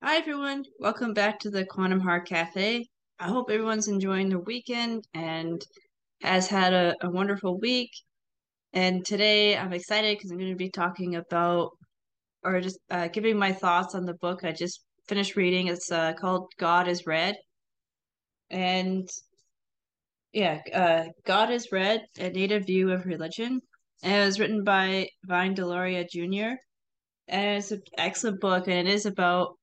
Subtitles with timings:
[0.00, 0.62] Hi, everyone.
[0.78, 2.86] Welcome back to the Quantum Heart Cafe.
[3.18, 5.60] I hope everyone's enjoying the weekend and
[6.22, 7.90] has had a, a wonderful week.
[8.72, 11.70] And today I'm excited because I'm going to be talking about
[12.44, 15.66] or just uh, giving my thoughts on the book I just finished reading.
[15.66, 17.34] It's uh, called God is Red.
[18.50, 19.08] And
[20.32, 23.60] yeah, uh, God is Red, A Native View of Religion.
[24.04, 26.54] And it was written by Vine Deloria Jr.
[27.26, 29.57] And it's an excellent book, and it is about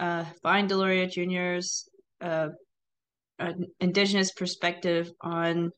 [0.00, 1.88] uh, Vine Deloria Jr.'s
[2.20, 2.48] uh,
[3.80, 5.70] indigenous perspective on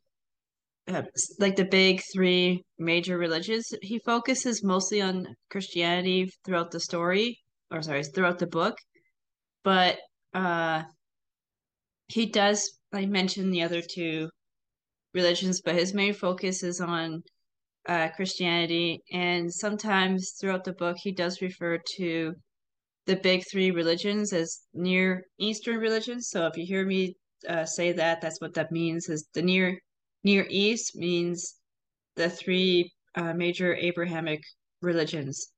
[0.89, 1.03] uh,
[1.39, 3.73] like the big three major religions.
[3.83, 7.39] He focuses mostly on Christianity throughout the story,
[7.71, 8.77] or sorry, throughout the book,
[9.63, 9.99] but
[10.35, 10.83] uh,
[12.09, 14.29] he does like mention the other two
[15.15, 17.23] religions, but his main focus is on
[17.89, 22.35] uh, Christianity, and sometimes throughout the book he does refer to
[23.07, 26.29] the big three religions as near Eastern religions.
[26.29, 27.17] So if you hear me
[27.49, 29.09] uh, say that, that's what that means.
[29.09, 29.79] Is the near
[30.25, 31.57] Near East means
[32.15, 34.41] the three uh, major Abrahamic
[34.81, 35.53] religions,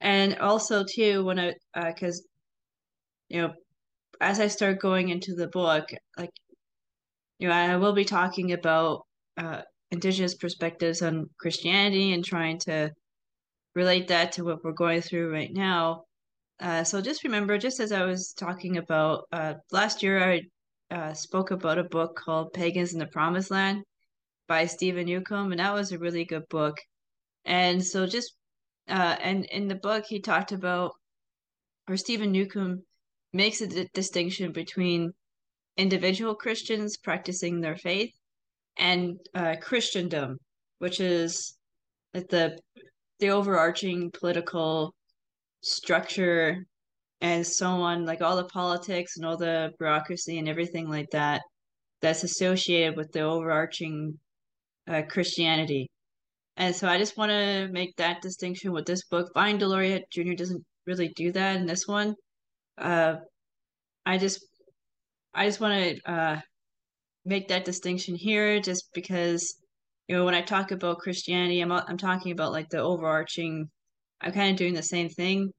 [0.00, 2.28] and also too when I because uh,
[3.28, 3.54] you know
[4.20, 6.30] as I start going into the book, like
[7.38, 9.02] you know I will be talking about
[9.36, 12.90] uh, indigenous perspectives on Christianity and trying to
[13.74, 16.04] relate that to what we're going through right now
[16.64, 20.40] uh, so just remember, just as I was talking about uh, last year, I
[20.90, 23.82] uh, spoke about a book called Pagans in the Promised Land
[24.48, 26.78] by Steven Newcomb, and that was a really good book.
[27.44, 28.34] And so just
[28.88, 30.92] uh, and in the book, he talked about,
[31.86, 32.82] or Steven Newcomb
[33.34, 35.12] makes a d- distinction between
[35.76, 38.14] individual Christians practicing their faith
[38.78, 40.38] and uh, Christendom,
[40.78, 41.58] which is
[42.14, 42.58] the
[43.18, 44.94] the overarching political
[45.64, 46.64] structure
[47.20, 51.42] and so on, like all the politics and all the bureaucracy and everything like that
[52.02, 54.18] that's associated with the overarching
[54.88, 55.88] uh, Christianity.
[56.56, 59.30] And so I just want to make that distinction with this book.
[59.34, 60.34] Vine Deloria Jr.
[60.34, 62.14] doesn't really do that in this one.
[62.78, 63.16] Uh,
[64.06, 64.44] I just
[65.34, 66.40] I just want to uh,
[67.24, 69.56] make that distinction here, just because
[70.08, 73.70] you know when I talk about Christianity, I'm I'm talking about like the overarching.
[74.24, 75.52] I'm kind of doing the same thing.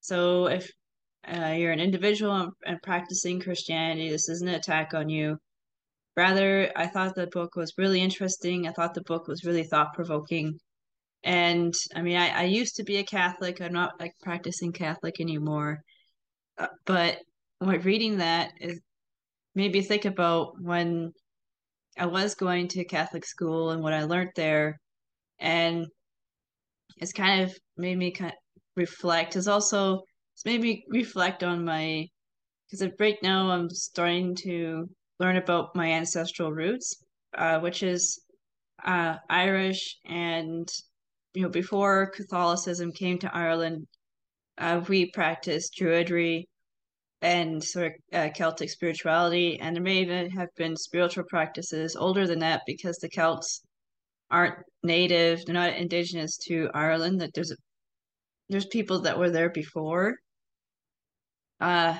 [0.00, 0.70] So if
[1.26, 4.10] uh, you're an individual and, practicing Christianity.
[4.10, 5.38] This isn't an attack on you.
[6.16, 8.66] Rather, I thought the book was really interesting.
[8.66, 10.58] I thought the book was really thought provoking.
[11.24, 13.60] And I mean, I, I used to be a Catholic.
[13.60, 15.80] I'm not like practicing Catholic anymore.
[16.58, 17.18] Uh, but
[17.60, 18.78] when reading that, it
[19.54, 21.12] made me think about when
[21.96, 24.80] I was going to Catholic school and what I learned there.
[25.38, 25.86] And
[26.96, 29.36] it's kind of made me kind of reflect.
[29.36, 30.00] It's also
[30.34, 32.06] it's made me reflect on my
[32.70, 34.88] because right now I'm starting to
[35.20, 37.02] learn about my ancestral roots,
[37.36, 38.20] uh, which is
[38.84, 40.68] uh, Irish, and
[41.34, 43.86] you know before Catholicism came to Ireland,
[44.58, 46.44] uh, we practiced Druidry
[47.20, 52.26] and sort of uh, Celtic spirituality, and there may even have been spiritual practices older
[52.26, 53.62] than that because the Celts
[54.32, 57.20] aren't native, they're not indigenous to Ireland.
[57.20, 57.54] That there's
[58.48, 60.16] there's people that were there before.
[61.60, 61.98] Uh,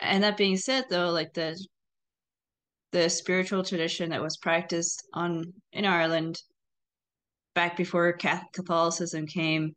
[0.00, 1.56] and that being said, though, like the
[2.92, 6.36] the spiritual tradition that was practiced on in Ireland
[7.54, 8.18] back before
[8.54, 9.74] Catholicism came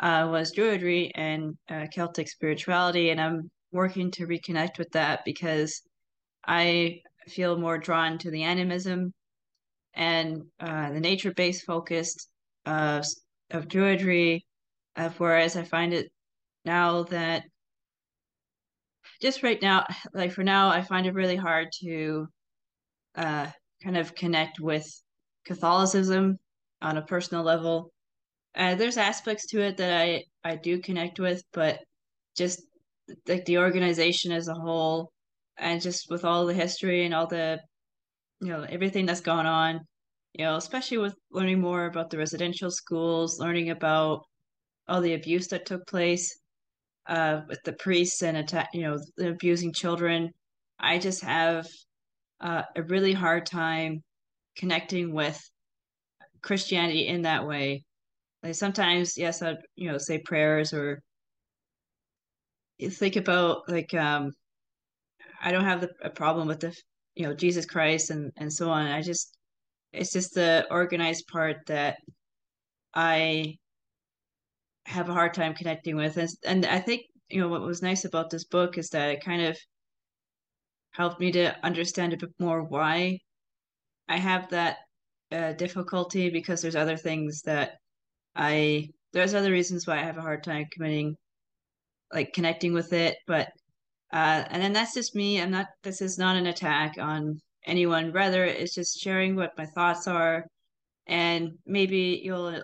[0.00, 5.82] uh, was Druidry and uh, Celtic spirituality, and I'm working to reconnect with that because
[6.46, 9.12] I feel more drawn to the animism
[9.96, 12.28] and uh, the nature-based focused
[12.66, 13.04] of
[13.50, 14.42] of Druidry,
[14.96, 16.10] uh, whereas I find it
[16.64, 17.44] now that
[19.22, 22.26] just right now, like for now, I find it really hard to
[23.14, 23.46] uh,
[23.82, 24.86] kind of connect with
[25.46, 26.38] Catholicism
[26.82, 27.90] on a personal level.
[28.54, 31.80] Uh, there's aspects to it that I I do connect with, but
[32.36, 32.62] just
[33.28, 35.12] like the organization as a whole,
[35.56, 37.60] and just with all the history and all the
[38.40, 39.80] you know everything that's gone on,
[40.34, 44.22] you know, especially with learning more about the residential schools, learning about
[44.88, 46.38] all the abuse that took place
[47.08, 50.30] uh, with the priests and attack, you know, abusing children.
[50.78, 51.66] I just have
[52.40, 54.02] uh, a really hard time
[54.56, 55.40] connecting with
[56.42, 57.84] Christianity in that way.
[58.42, 61.00] Like sometimes, yes, I'd you know say prayers or
[62.80, 64.32] think about like um,
[65.42, 66.74] I don't have the, a problem with the
[67.16, 68.86] you know Jesus Christ and and so on.
[68.86, 69.36] I just
[69.92, 71.98] it's just the organized part that
[72.94, 73.56] I
[74.86, 78.04] have a hard time connecting with, and and I think you know, what was nice
[78.04, 79.58] about this book is that it kind of
[80.92, 83.18] helped me to understand a bit more why
[84.08, 84.78] I have that
[85.32, 87.72] uh, difficulty because there's other things that
[88.34, 91.16] I there's other reasons why I have a hard time committing
[92.12, 93.48] like connecting with it but
[94.12, 98.12] uh and then that's just me I'm not this is not an attack on anyone
[98.12, 100.44] rather it's just sharing what my thoughts are
[101.06, 102.62] and maybe you'll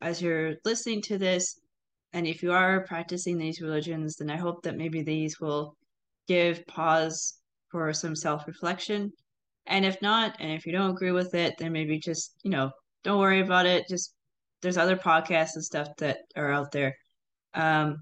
[0.00, 1.58] as you're listening to this
[2.12, 5.74] and if you are practicing these religions then I hope that maybe these will
[6.26, 7.40] give pause
[7.70, 9.12] for some self-reflection
[9.68, 12.70] and if not, and if you don't agree with it, then maybe just, you know,
[13.04, 13.86] don't worry about it.
[13.88, 14.14] Just
[14.62, 16.96] there's other podcasts and stuff that are out there.
[17.54, 17.98] Um,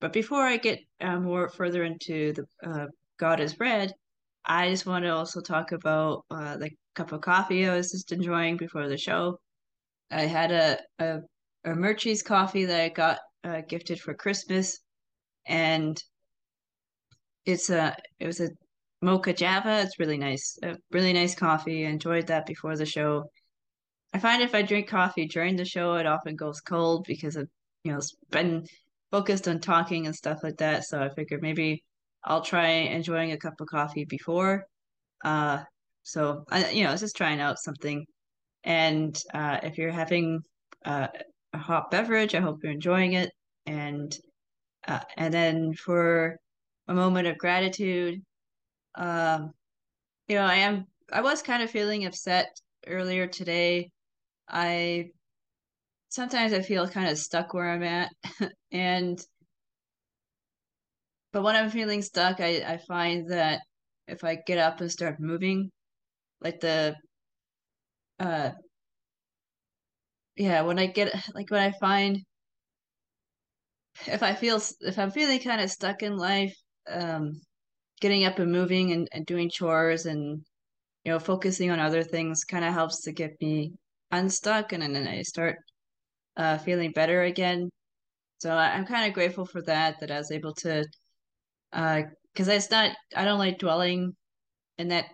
[0.00, 2.86] but before I get uh, more further into the uh,
[3.18, 3.92] God is Red,
[4.44, 8.12] I just want to also talk about uh, the cup of coffee I was just
[8.12, 9.38] enjoying before the show.
[10.10, 11.18] I had a a,
[11.64, 14.78] a Murchie's coffee that I got uh, gifted for Christmas,
[15.46, 16.00] and
[17.44, 18.50] it's a it was a
[19.02, 19.80] mocha java.
[19.82, 20.58] It's really nice.
[20.62, 21.86] A really nice coffee.
[21.86, 23.24] I enjoyed that before the show.
[24.12, 27.48] I find if I drink coffee during the show, it often goes cold because I've,
[27.84, 28.66] you know's been
[29.10, 30.84] focused on talking and stuff like that.
[30.84, 31.82] So I figured maybe
[32.24, 34.66] I'll try enjoying a cup of coffee before.
[35.24, 35.62] Uh,
[36.02, 38.06] so I, you know, it's just trying out something.
[38.64, 40.40] And uh, if you're having
[40.84, 41.08] uh,
[41.52, 43.30] a hot beverage, I hope you're enjoying it.
[43.66, 44.16] And
[44.86, 46.36] uh, and then for
[46.88, 48.20] a moment of gratitude,
[48.96, 49.52] um,
[50.28, 52.48] you know, I am I was kind of feeling upset
[52.86, 53.90] earlier today.
[54.48, 55.10] I
[56.08, 58.10] sometimes I feel kind of stuck where I'm at
[58.72, 59.18] and
[61.32, 63.60] but when I'm feeling stuck, I I find that
[64.08, 65.70] if I get up and start moving,
[66.40, 66.96] like the
[68.18, 68.50] uh
[70.36, 72.24] yeah, when I get like when I find
[74.06, 76.54] if I feel if I'm feeling kind of stuck in life,
[76.88, 77.40] um
[78.00, 80.44] getting up and moving and, and doing chores and
[81.04, 83.72] you know focusing on other things kind of helps to get me
[84.12, 85.58] unstuck and then I start
[86.36, 87.70] uh, feeling better again.
[88.38, 90.84] So I, am kind of grateful for that that I was able to
[91.72, 94.14] because uh, it's not I don't like dwelling
[94.78, 95.06] in that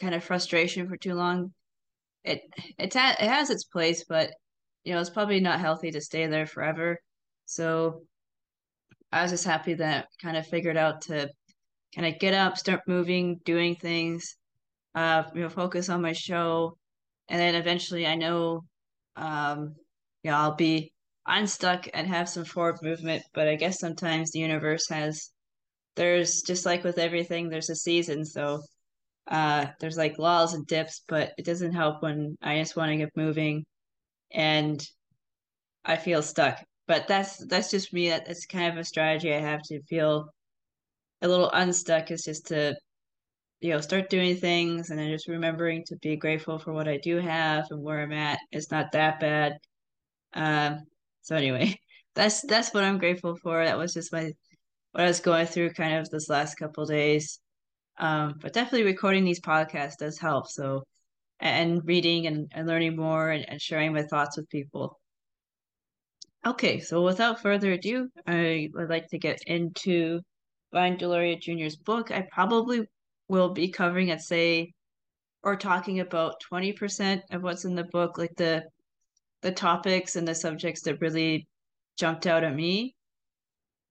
[0.00, 1.52] kind of frustration for too long.
[2.24, 2.40] It
[2.78, 4.30] it's at, it has its place, but
[4.84, 6.98] you know it's probably not healthy to stay there forever.
[7.46, 8.02] So
[9.12, 11.28] I was just happy that I kind of figured out to
[11.94, 14.36] kind of get up, start moving, doing things,
[14.94, 16.76] uh, you know, focus on my show,
[17.28, 18.64] and then eventually I know,
[19.16, 19.74] um,
[20.24, 20.92] you know, I'll be
[21.26, 23.22] unstuck and have some forward movement.
[23.34, 25.30] But I guess sometimes the universe has,
[25.96, 28.62] there's just like with everything, there's a season, so
[29.28, 32.96] uh, there's like lulls and dips, but it doesn't help when I just want to
[32.96, 33.64] get moving,
[34.32, 34.84] and
[35.84, 36.62] I feel stuck.
[36.86, 38.10] But that's that's just me.
[38.10, 40.28] That's kind of a strategy I have to feel
[41.22, 42.76] a little unstuck is just to
[43.60, 46.98] you know start doing things and then just remembering to be grateful for what I
[46.98, 48.38] do have and where I'm at.
[48.52, 49.58] It's not that bad.
[50.34, 50.80] Um,
[51.22, 51.78] so anyway,
[52.14, 53.64] that's that's what I'm grateful for.
[53.64, 54.32] That was just my
[54.92, 57.40] what I was going through kind of this last couple days.
[57.98, 60.48] Um, but definitely recording these podcasts does help.
[60.48, 60.84] So
[61.40, 64.98] and reading and, and learning more and, and sharing my thoughts with people.
[66.46, 70.20] Okay, so without further ado, I would like to get into
[70.74, 72.86] Vine Deloria Jr.'s book, I probably
[73.28, 74.72] will be covering, I'd say,
[75.42, 78.64] or talking about 20% of what's in the book, like the
[79.44, 81.46] the topics and the subjects that really
[81.98, 82.96] jumped out at me.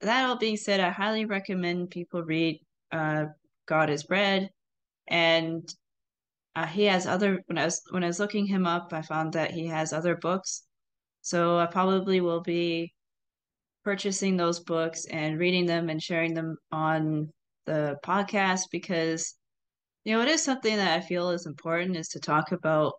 [0.02, 2.60] That all being said, I highly recommend people read
[2.92, 3.26] uh,
[3.68, 4.50] God is Red,
[5.08, 5.64] and
[6.56, 7.42] uh, he has other.
[7.46, 10.16] When I was when I was looking him up, I found that he has other
[10.18, 10.64] books.
[11.22, 12.92] So I probably will be
[13.84, 17.30] purchasing those books and reading them and sharing them on
[17.66, 19.36] the podcast because
[20.04, 22.94] you know it is something that I feel is important is to talk about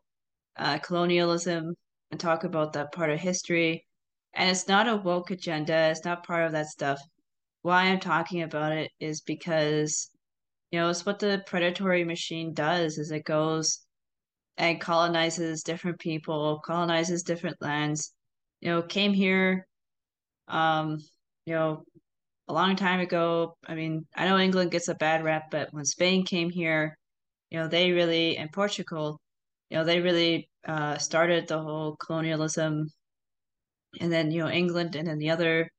[0.57, 1.75] uh, colonialism
[2.15, 3.87] and talk about that part of history.
[4.35, 5.91] And it's not a woke agenda.
[5.91, 7.01] It's not part of that stuff.
[7.63, 10.11] Why I'm talking about it is because
[10.71, 12.99] you know it's what the predatory machine does.
[12.99, 13.81] Is it goes
[14.57, 18.13] and colonizes different people, colonizes different lands.
[18.61, 19.67] You know, came here
[20.49, 20.99] um,
[21.47, 21.85] you know,
[22.49, 25.85] a long time ago, I mean, I know England gets a bad rap, but when
[25.85, 26.97] Spain came here,
[27.51, 29.19] you know, they really, and Portugal,
[29.71, 32.89] you know, they really uh, started the whole colonialism.
[34.01, 35.71] And then, you know, England and then the other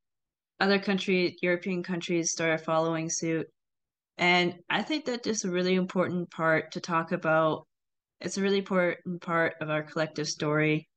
[0.59, 3.47] other country, European countries started following suit.
[4.17, 7.67] And I think that is a really important part to talk about.
[8.21, 10.87] It's a really important part of our collective story.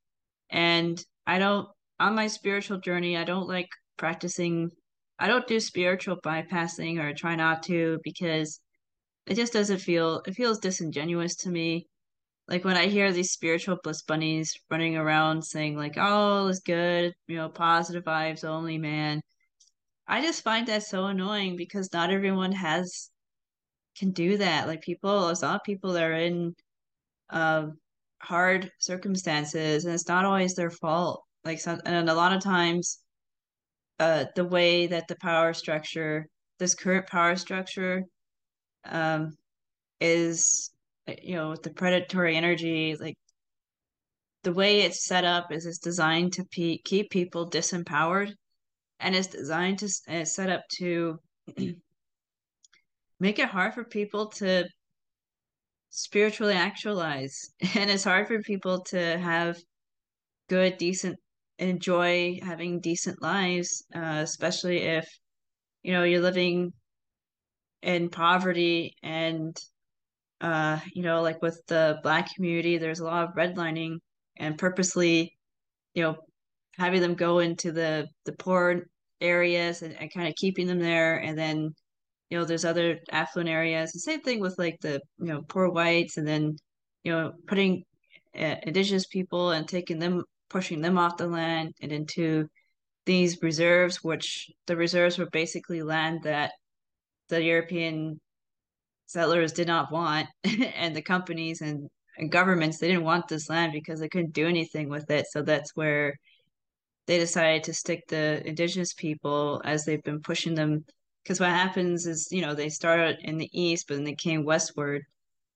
[0.51, 1.69] And I don't
[2.01, 4.71] on my spiritual journey, I don't like practicing
[5.19, 8.61] I don't do spiritual bypassing or try not to because
[9.27, 11.87] it just doesn't feel it feels disingenuous to me.
[12.49, 17.13] Like when I hear these spiritual bliss bunnies running around saying like, "Oh, it's good,
[17.27, 19.21] you know, positive vibes only, man."
[20.09, 23.11] I just find that so annoying because not everyone has
[23.99, 24.67] can do that.
[24.69, 26.55] Like people, lot of people that are in
[27.31, 27.69] uh,
[28.21, 31.25] hard circumstances, and it's not always their fault.
[31.45, 33.01] Like some, and a lot of times,
[34.01, 36.27] uh, the way that the power structure,
[36.59, 38.05] this current power structure,
[38.87, 39.33] um,
[40.01, 40.71] is
[41.23, 43.17] you know with the predatory energy, like
[44.43, 48.33] the way it's set up is it's designed to pe- keep people disempowered,
[49.01, 51.19] and it's designed to it's set up to
[53.21, 54.65] make it hard for people to
[55.91, 57.51] spiritually actualize.
[57.75, 59.59] And it's hard for people to have
[60.49, 61.19] good, decent,
[61.59, 65.07] enjoy having decent lives, uh, especially if,
[65.83, 66.73] you know, you're living
[67.83, 69.57] in poverty and,
[70.41, 73.99] uh, you know, like with the black community, there's a lot of redlining
[74.37, 75.37] and purposely,
[75.95, 76.17] you know,
[76.77, 78.83] having them go into the, the poor
[79.21, 81.75] areas and, and kind of keeping them there and then
[82.31, 83.93] you know, there's other affluent areas.
[83.93, 86.57] The same thing with like the, you know, poor whites and then,
[87.03, 87.85] you know, putting
[88.39, 92.47] uh, indigenous people and taking them, pushing them off the land and into
[93.07, 96.53] these reserves, which the reserves were basically land that
[97.31, 98.21] the European
[99.09, 100.29] settlers did not want.
[100.77, 104.47] and the companies and, and governments, they didn't want this land because they couldn't do
[104.47, 105.27] anything with it.
[105.31, 106.15] So that's where
[107.07, 110.85] they decided to stick the indigenous people as they've been pushing them
[111.29, 114.47] because what happens is, you know, they started in the east, but then they came
[114.47, 115.03] westward.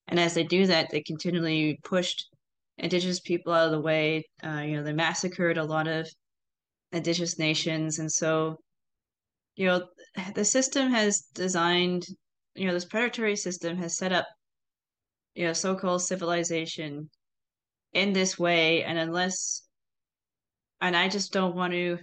[0.06, 2.28] And as they do that, they continually pushed
[2.76, 4.24] indigenous people out of the way.
[4.44, 6.06] Uh, you know, they massacred a lot of
[6.92, 7.98] indigenous nations.
[7.98, 8.58] And so,
[9.56, 9.86] you know,
[10.34, 12.04] the system has designed,
[12.54, 14.26] you know, this predatory system has set up,
[15.34, 17.10] you know, so-called civilization
[17.92, 18.84] in this way.
[18.84, 19.62] And unless,
[20.80, 21.98] and I just don't want to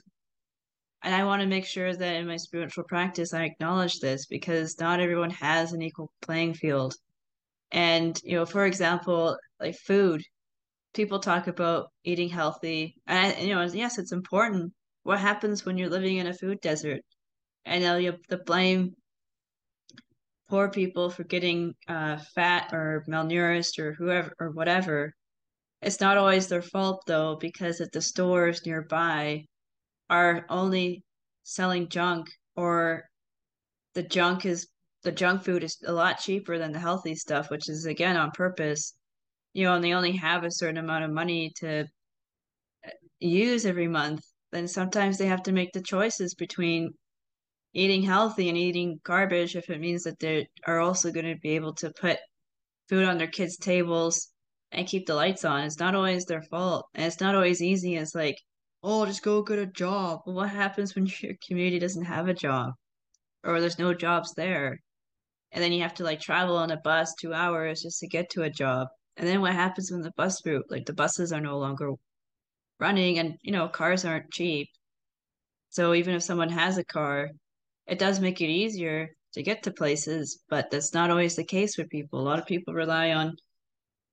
[1.02, 4.80] and I want to make sure that in my spiritual practice, I acknowledge this because
[4.80, 6.94] not everyone has an equal playing field.
[7.72, 10.22] And, you know, for example, like food,
[10.94, 12.96] people talk about eating healthy.
[13.08, 14.74] And, you know, yes, it's important.
[15.04, 17.02] What happens when you're living in a food desert?
[17.66, 18.96] And you the blame
[20.50, 25.14] poor people for getting uh, fat or malnourished or whoever or whatever.
[25.82, 29.46] It's not always their fault though, because at the stores nearby,
[30.10, 31.04] are only
[31.44, 33.04] selling junk or
[33.94, 34.68] the junk is
[35.04, 38.32] the junk food is a lot cheaper than the healthy stuff, which is again on
[38.32, 38.94] purpose.
[39.54, 41.86] You know, and they only have a certain amount of money to
[42.86, 42.90] uh,
[43.20, 44.22] use every month.
[44.52, 46.94] Then sometimes they have to make the choices between
[47.74, 51.56] eating healthy and eating garbage if it means that they are also going to be
[51.56, 52.18] able to put
[52.88, 54.30] food on their kids' tables
[54.72, 55.64] and keep the lights on.
[55.64, 56.86] It's not always their fault.
[56.96, 58.38] And it's not always easy It's like
[58.84, 60.22] oh, just go get a job.
[60.26, 62.74] Well, what happens when your community doesn't have a job
[63.44, 64.80] or there's no jobs there?
[65.52, 68.30] And then you have to like travel on a bus two hours just to get
[68.32, 68.88] to a job.
[69.18, 71.92] And then what happens when the bus route, like the buses are no longer
[72.80, 74.70] running and, you know, cars aren't cheap.
[75.70, 77.30] So even if someone has a car,
[77.90, 81.76] it does make it easier to get to places, but that's not always the case
[81.76, 82.20] for people.
[82.20, 83.36] A lot of people rely on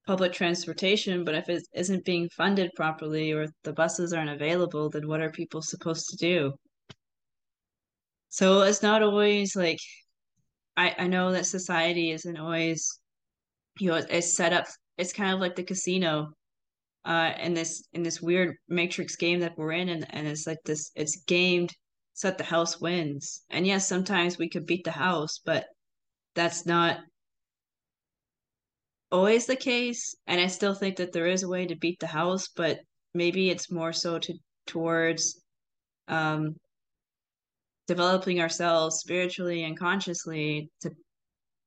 [0.06, 5.08] public transportation, but if it isn't being funded properly or the buses aren't available, then
[5.08, 6.52] what are people supposed to do?
[8.28, 9.78] So it's not always like
[10.76, 13.00] I, I know that society isn't always
[13.78, 14.66] you know it's set up
[14.98, 16.28] it's kind of like the casino
[17.04, 20.58] uh in this in this weird matrix game that we're in and, and it's like
[20.64, 21.72] this it's gamed
[22.16, 23.44] so that the house wins.
[23.50, 25.66] And yes, sometimes we could beat the house, but
[26.34, 27.00] that's not
[29.12, 32.06] always the case, and I still think that there is a way to beat the
[32.06, 32.80] house, but
[33.12, 34.34] maybe it's more so to
[34.66, 35.42] towards
[36.08, 36.56] um,
[37.86, 40.90] developing ourselves spiritually and consciously to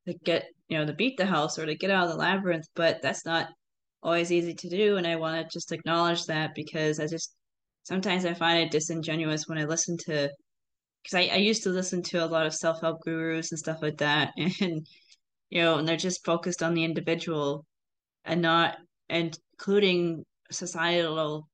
[0.08, 2.65] to get you know to beat the house or to get out of the labyrinth.
[2.74, 3.50] But that's not
[4.01, 7.36] always easy to do, and I want to just acknowledge that because I just
[7.89, 10.29] sometimes I find it disingenuous when I listen to
[11.01, 13.79] because I, I used to listen to a lot of self help gurus and stuff
[13.81, 14.86] like that, and
[15.50, 17.65] you know, and they're just focused on the individual
[18.25, 18.77] and not
[19.10, 21.48] including societal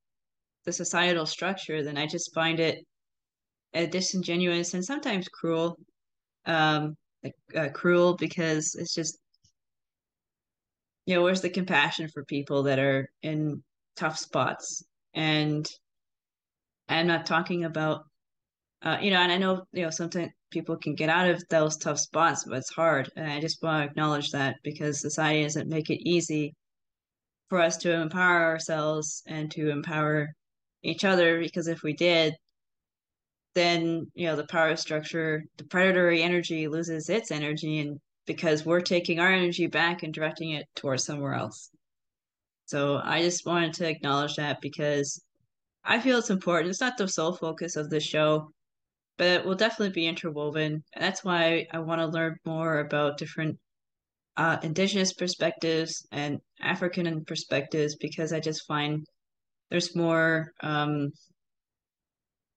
[0.65, 2.79] the societal structure, then I just find it
[3.75, 5.77] uh, disingenuous and sometimes cruel.
[6.45, 6.95] Um,
[7.55, 9.17] uh, cruel because it's just
[11.07, 13.63] you know where's the compassion for people that are in
[13.95, 14.83] tough spots
[15.15, 15.65] and
[16.89, 18.05] i'm not talking about
[18.85, 21.75] uh, you know, and I know, you know, sometimes people can get out of those
[21.75, 23.09] tough spots, but it's hard.
[23.15, 26.53] And I just want to acknowledge that because society doesn't make it easy
[27.49, 30.29] for us to empower ourselves and to empower
[30.83, 31.39] each other.
[31.39, 32.35] Because if we did,
[33.55, 37.79] then, you know, the power structure, the predatory energy loses its energy.
[37.79, 41.71] And because we're taking our energy back and directing it towards somewhere else.
[42.67, 45.19] So I just wanted to acknowledge that because
[45.85, 46.69] I feel it's important.
[46.69, 48.51] It's not the sole focus of the show,
[49.17, 50.83] but it will definitely be interwoven.
[50.93, 53.59] And that's why I want to learn more about different
[54.37, 59.05] uh, indigenous perspectives and African perspectives because I just find
[59.69, 60.51] there's more.
[60.61, 61.11] Um,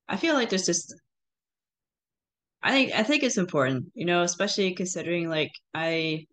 [0.09, 0.95] I feel like there's just.
[2.63, 6.27] I think I think it's important, you know, especially considering like I,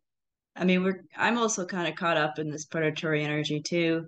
[0.55, 4.07] I mean, we're I'm also kind of caught up in this predatory energy too.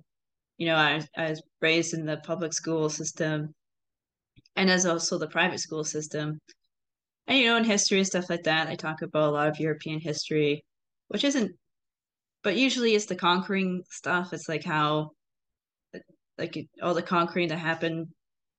[0.58, 3.54] You know, I I was raised in the public school system,
[4.56, 6.40] and as also the private school system,
[7.28, 9.60] and you know, in history and stuff like that, I talk about a lot of
[9.60, 10.64] European history,
[11.10, 11.52] which isn't,
[12.44, 14.34] but usually it's the conquering stuff.
[14.34, 15.12] It's like how,
[16.38, 18.08] like all the conquering that happened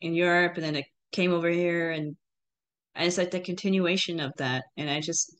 [0.00, 2.16] in Europe, and then it came over here, and
[2.94, 4.64] and it's like the continuation of that.
[4.76, 5.36] And I just,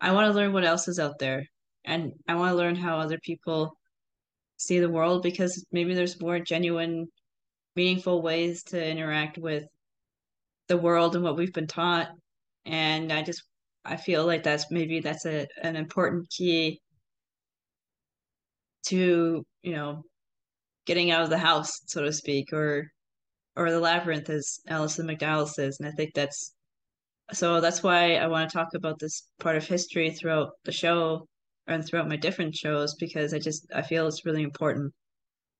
[0.00, 1.44] I want to learn what else is out there,
[1.84, 3.76] and I want to learn how other people
[4.56, 7.06] see the world because maybe there's more genuine,
[7.76, 9.64] meaningful ways to interact with
[10.68, 12.08] the world and what we've been taught.
[12.66, 13.42] And I just
[13.84, 16.80] I feel like that's maybe that's a an important key
[18.86, 20.02] to, you know,
[20.86, 22.90] getting out of the house, so to speak, or
[23.56, 25.78] or the labyrinth as Alison McDowell says.
[25.80, 26.54] And I think that's
[27.32, 31.26] so that's why I want to talk about this part of history throughout the show
[31.66, 34.92] and throughout my different shows because I just I feel it's really important.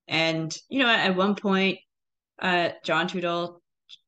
[0.07, 1.79] And you know, at one point,
[2.41, 3.59] uh, John Trudell,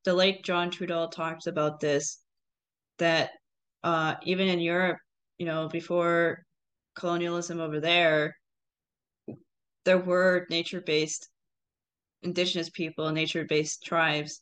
[0.06, 2.20] the late John Trudell, talked about this
[3.00, 3.32] that
[3.84, 4.98] uh, even in Europe,
[5.38, 6.44] you know, before
[6.96, 8.36] colonialism over there,
[9.86, 11.30] there were nature-based
[12.24, 14.42] indigenous people, nature-based tribes.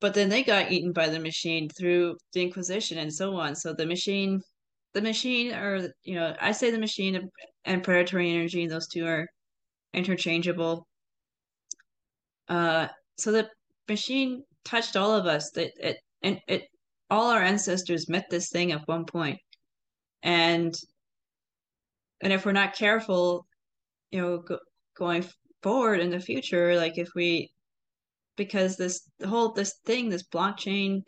[0.00, 3.56] But then they got eaten by the machine through the Inquisition and so on.
[3.56, 4.40] So the machine,
[4.98, 7.30] the machine, or you know, I say the machine
[7.64, 9.26] and predatory energy, those two are
[9.94, 10.86] interchangeable.
[12.48, 13.48] Uh, so the
[13.88, 15.50] machine touched all of us.
[15.52, 16.62] That it and it
[17.10, 19.38] all our ancestors met this thing at one point
[20.22, 20.74] and
[22.20, 23.46] and if we're not careful
[24.10, 24.58] you know go,
[24.96, 25.24] going
[25.62, 27.50] forward in the future like if we
[28.36, 31.02] because this whole this thing this blockchain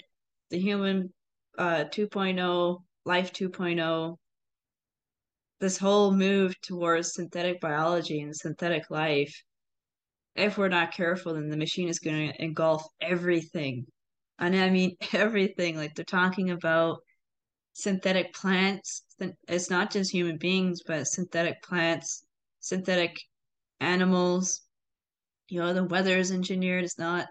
[0.51, 1.13] the human
[1.59, 4.17] uh 2.0 life 2.0
[5.61, 9.43] this whole move towards synthetic biology and synthetic life
[10.35, 13.87] if we're not careful then the machine is going to engulf everything
[14.41, 15.77] and I mean everything.
[15.77, 16.99] Like they're talking about
[17.75, 19.03] synthetic plants.
[19.47, 22.25] It's not just human beings, but synthetic plants,
[22.59, 23.21] synthetic
[23.79, 24.63] animals.
[25.49, 26.85] You know, the weather is engineered.
[26.85, 27.27] It's not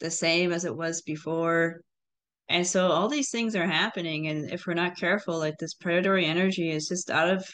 [0.00, 1.80] the same as it was before.
[2.48, 4.28] And so all these things are happening.
[4.28, 7.46] And if we're not careful, like this predatory energy is just out of,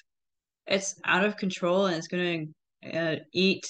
[0.66, 3.64] it's out of control and it's going to uh, eat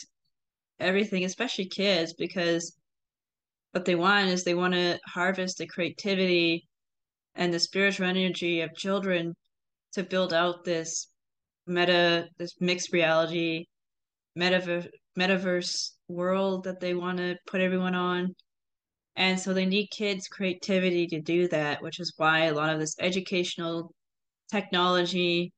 [0.78, 2.74] everything, especially kids, because
[3.72, 6.66] what they want is they want to harvest the creativity
[7.34, 9.34] and the spiritual energy of children
[9.92, 11.08] to build out this
[11.66, 13.64] meta this mixed reality
[14.38, 18.34] metaverse metaverse world that they want to put everyone on
[19.20, 22.80] and so they need kids creativity to do that which is why a lot of
[22.80, 23.92] this educational
[24.50, 25.52] technology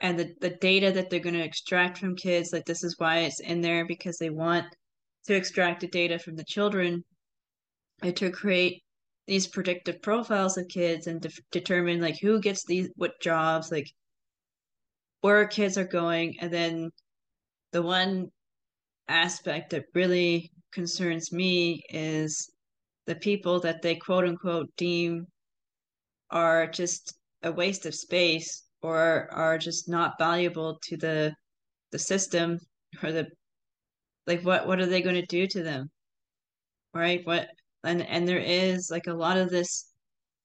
[0.00, 3.18] and the, the data that they're going to extract from kids like this is why
[3.18, 4.66] it's in there because they want
[5.26, 7.04] to extract the data from the children
[8.14, 8.82] to create
[9.26, 13.86] these predictive profiles of kids and de- determine like who gets these what jobs like
[15.20, 16.36] where kids are going.
[16.40, 16.90] And then
[17.72, 18.28] the one
[19.08, 22.50] aspect that really concerns me is
[23.10, 25.26] the people that they quote unquote deem
[26.30, 31.34] are just a waste of space or are just not valuable to the
[31.90, 32.56] the system
[33.02, 33.26] or the
[34.28, 35.90] like what what are they going to do to them?
[36.94, 37.26] Right?
[37.26, 37.48] What
[37.82, 39.90] and and there is like a lot of this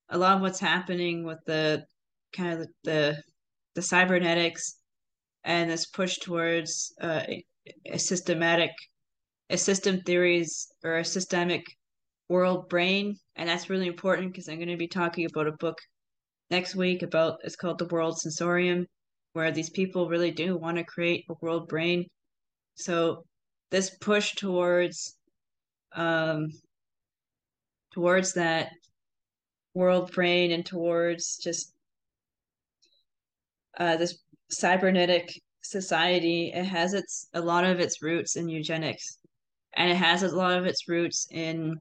[0.10, 1.86] a lot of what's happening with the
[2.36, 3.22] kind of the the,
[3.76, 4.80] the cybernetics
[5.44, 7.26] and this push towards uh,
[7.86, 8.72] a systematic
[9.52, 11.64] a system theories or a systemic
[12.30, 15.78] world brain and that's really important because i'm going to be talking about a book
[16.50, 18.86] next week about it's called the world sensorium
[19.36, 22.06] where these people really do want to create a world brain.
[22.76, 23.26] So
[23.70, 25.18] this push towards
[25.94, 26.48] um
[27.94, 28.70] towards that
[29.74, 31.74] world brain and towards just
[33.78, 35.30] uh, this cybernetic
[35.62, 39.18] society, it has its a lot of its roots in eugenics,
[39.76, 41.76] and it has a lot of its roots in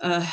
[0.00, 0.26] uh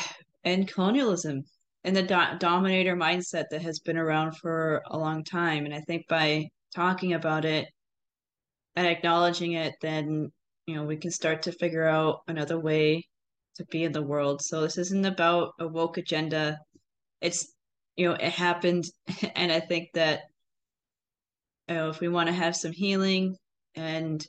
[0.44, 1.44] in colonialism
[1.84, 5.66] and the do- dominator mindset that has been around for a long time.
[5.66, 7.68] And I think by talking about it
[8.76, 10.32] and acknowledging it, then
[10.66, 13.04] you know we can start to figure out another way
[13.56, 14.42] to be in the world.
[14.42, 16.60] So this isn't about a woke agenda.
[17.22, 17.54] It's
[17.96, 18.86] you know it happened,
[19.36, 20.22] and I think that
[21.70, 23.36] you know if we want to have some healing
[23.76, 24.26] and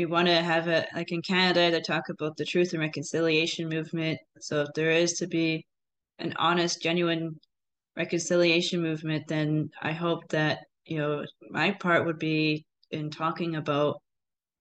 [0.00, 3.68] we want to have it like in Canada to talk about the truth and reconciliation
[3.68, 4.18] movement.
[4.40, 5.66] So if there is to be
[6.18, 7.38] an honest, genuine
[7.96, 14.00] reconciliation movement, then I hope that you know my part would be in talking about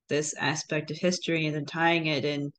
[0.09, 2.51] this aspect of history and then tying it in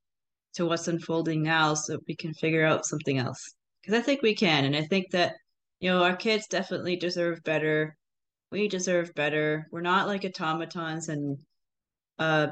[0.55, 3.43] to what's unfolding now so we can figure out something else.
[3.83, 5.35] Because i think we can and i think that
[5.81, 7.97] you know our kids definitely deserve better.
[8.51, 9.69] We deserve better.
[9.71, 11.39] We're not like automatons and
[12.19, 12.49] uh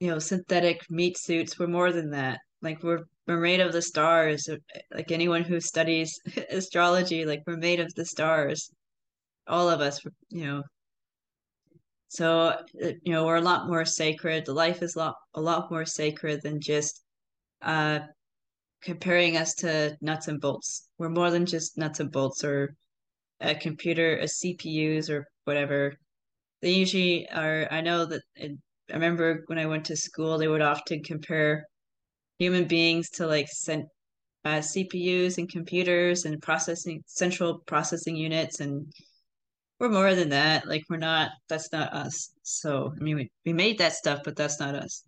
[0.00, 2.40] you know synthetic meat suits we're more than that.
[2.62, 4.48] Like we're we're made of the stars.
[4.92, 6.18] Like anyone who studies
[6.50, 8.70] astrology like we're made of the stars.
[9.46, 10.62] All of us you know.
[12.08, 14.46] So you know we're a lot more sacred.
[14.46, 17.02] The life is a lot a lot more sacred than just
[17.62, 18.00] uh
[18.82, 20.88] comparing us to nuts and bolts.
[20.98, 22.74] We're more than just nuts and bolts or
[23.40, 25.94] a computer a cpus or whatever.
[26.62, 28.52] They usually are i know that it,
[28.90, 31.64] i remember when i went to school they would often compare
[32.38, 33.84] human beings to like cent,
[34.44, 38.86] uh, cpus and computers and processing central processing units and
[39.80, 40.68] we're more than that.
[40.68, 41.30] Like we're not.
[41.48, 42.32] That's not us.
[42.42, 45.04] So I mean, we we made that stuff, but that's not us.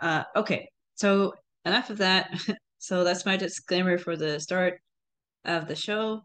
[0.00, 0.68] Uh, okay.
[0.94, 2.30] So enough of that.
[2.78, 4.80] so that's my disclaimer for the start
[5.44, 6.22] of the show.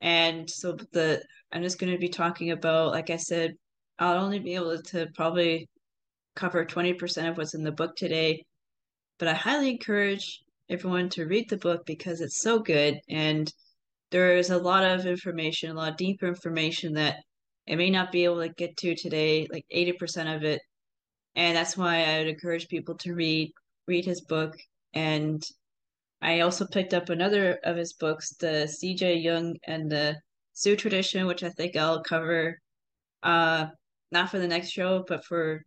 [0.00, 3.54] And so the I'm just going to be talking about, like I said,
[3.98, 5.68] I'll only be able to probably
[6.40, 8.42] cover 20% of what's in the book today,
[9.18, 13.52] but I highly encourage everyone to read the book because it's so good and
[14.10, 17.16] there's a lot of information, a lot of deeper information that
[17.68, 20.60] I may not be able to get to today, like 80% of it.
[21.36, 23.52] And that's why I would encourage people to read
[23.86, 24.56] read his book.
[24.94, 25.42] And
[26.22, 29.14] I also picked up another of his books, the C.G.
[29.14, 30.16] Jung and the
[30.54, 32.58] Sioux tradition, which I think I'll cover
[33.22, 33.66] uh
[34.12, 35.62] not for the next show, but for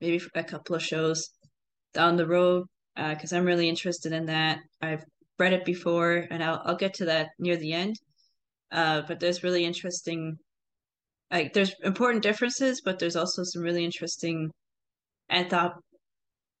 [0.00, 1.30] maybe a couple of shows
[1.94, 4.58] down the road because uh, I'm really interested in that.
[4.80, 5.04] I've
[5.38, 7.96] read it before, and I'll I'll get to that near the end.
[8.72, 10.36] Uh, but there's really interesting,
[11.30, 14.50] like there's important differences, but there's also some really interesting
[15.28, 15.74] and thought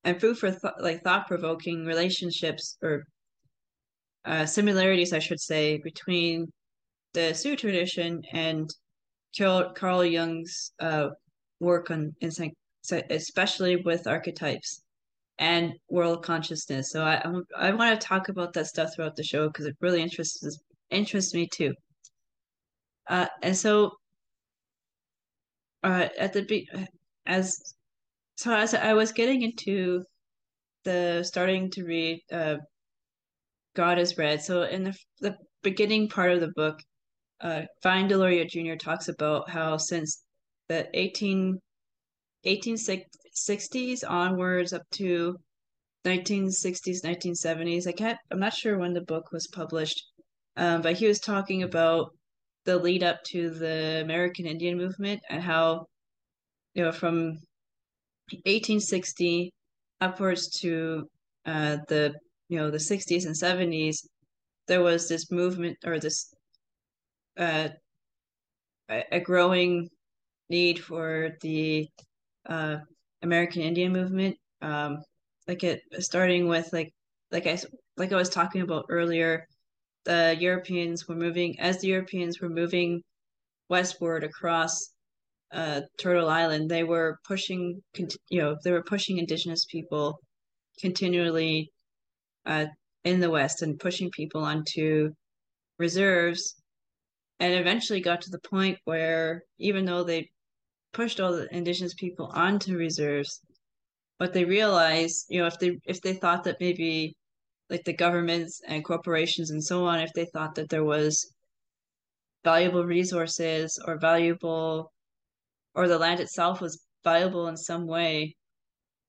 [0.04, 3.04] and food for th- like thought provoking relationships or
[4.24, 6.46] uh, similarities, I should say, between
[7.14, 8.68] the Sioux tradition and
[9.36, 11.08] Carl, Carl Jung's uh,
[11.60, 12.12] work on
[12.82, 14.82] insight, especially with archetypes
[15.38, 16.90] and world consciousness.
[16.90, 17.22] So I
[17.56, 21.34] I, want to talk about that stuff throughout the show because it really interests interests
[21.34, 21.74] me too.
[23.08, 23.92] Uh, and so
[25.82, 26.68] uh, at the be
[27.26, 27.58] as
[28.36, 30.02] so as I was getting into
[30.84, 32.56] the starting to read uh,
[33.74, 34.42] God is Red.
[34.42, 36.80] So in the the beginning part of the book,
[37.40, 38.76] uh, Vine Deloria Jr.
[38.76, 40.22] talks about how since
[40.68, 41.58] the 18,
[42.46, 45.36] 1860s onwards up to
[46.06, 50.02] 1960s 1970s i can't i'm not sure when the book was published
[50.56, 52.10] um, but he was talking about
[52.64, 55.84] the lead up to the american indian movement and how
[56.74, 57.36] you know from
[58.46, 59.52] 1860
[60.00, 61.06] upwards to
[61.46, 62.14] uh, the
[62.48, 64.06] you know the 60s and 70s
[64.66, 66.32] there was this movement or this
[67.38, 67.68] uh,
[68.88, 69.88] a growing
[70.48, 71.86] need for the
[72.46, 72.76] uh,
[73.22, 74.36] American Indian movement.
[74.62, 75.02] Um,
[75.48, 76.92] like it starting with like
[77.32, 77.58] like I
[77.96, 79.46] like I was talking about earlier,
[80.04, 83.02] the Europeans were moving as the Europeans were moving
[83.68, 84.92] westward across
[85.52, 86.70] uh, Turtle Island.
[86.70, 87.82] They were pushing,
[88.28, 90.20] you know, they were pushing indigenous people
[90.80, 91.72] continually
[92.46, 92.66] uh,
[93.04, 95.10] in the West and pushing people onto
[95.78, 96.54] reserves,
[97.38, 100.30] and eventually got to the point where even though they
[100.92, 103.40] pushed all the indigenous people onto reserves,
[104.18, 107.14] but they realize, you know, if they if they thought that maybe
[107.70, 111.32] like the governments and corporations and so on, if they thought that there was
[112.44, 114.92] valuable resources or valuable
[115.74, 118.34] or the land itself was valuable in some way,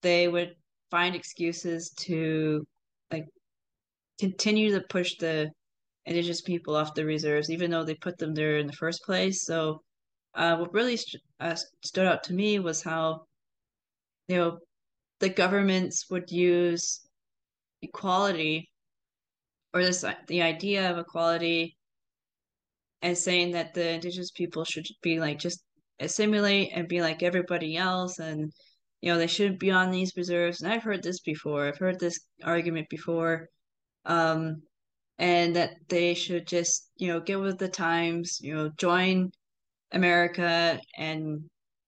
[0.01, 0.53] they would
[0.91, 2.65] find excuses to
[3.11, 3.25] like
[4.19, 5.49] continue to push the
[6.05, 9.45] indigenous people off the reserves, even though they put them there in the first place.
[9.45, 9.81] So,
[10.35, 13.25] uh, what really st- uh, stood out to me was how,
[14.27, 14.59] you know,
[15.19, 17.01] the governments would use
[17.81, 18.69] equality
[19.73, 21.77] or this the idea of equality
[23.01, 25.63] and saying that the indigenous people should be like just
[25.99, 28.51] assimilate and be like everybody else and
[29.01, 30.61] you know they shouldn't be on these reserves.
[30.61, 31.67] And i've heard this before.
[31.67, 33.47] I've heard this argument before.
[34.05, 34.63] Um
[35.17, 39.31] and that they should just you know get with the times you know join
[39.93, 41.43] america and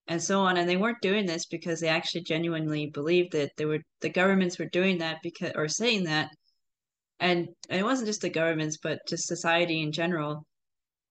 [0.07, 0.57] and so on.
[0.57, 4.59] And they weren't doing this because they actually genuinely believed that they were the governments
[4.59, 6.29] were doing that because or saying that.
[7.19, 10.45] And, and it wasn't just the governments but just society in general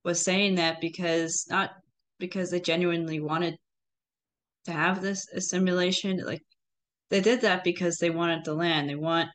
[0.05, 1.71] was saying that because not
[2.19, 3.57] because they genuinely wanted
[4.67, 6.19] to have this assimilation.
[6.25, 6.43] Like
[7.11, 8.89] they did that because they wanted the land.
[8.91, 9.29] They want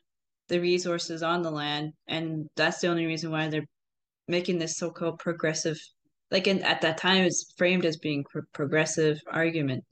[0.48, 1.92] the resources on the land.
[2.06, 3.66] And that's the only reason why they're
[4.28, 5.78] making this so-called progressive
[6.30, 9.84] like in, at that time it's framed as being pro- progressive argument.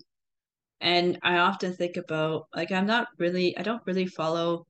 [0.80, 4.66] And i often think about like i'm not really i don't really follow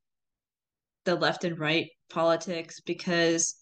[1.04, 3.56] the left and right politics because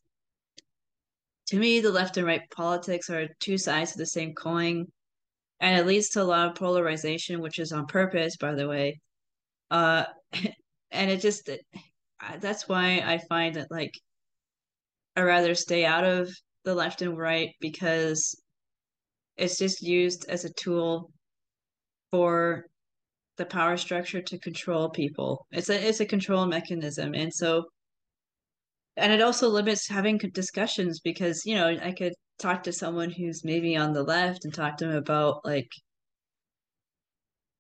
[1.47, 4.87] to me the left and right politics are two sides of the same coin.
[5.61, 9.01] And it leads to a lot of polarization which is on purpose by the way.
[9.71, 10.05] Uh
[10.91, 11.65] and it just it,
[12.41, 13.93] that's why i find that like
[15.17, 16.31] i rather stay out of
[16.65, 18.41] the left and right because
[19.37, 21.11] it's just used as a tool
[22.11, 22.67] for
[23.37, 25.47] the power structure to control people.
[25.51, 27.65] It's a it's a control mechanism, and so
[28.97, 33.45] and it also limits having discussions because you know I could talk to someone who's
[33.45, 35.69] maybe on the left and talk to them about like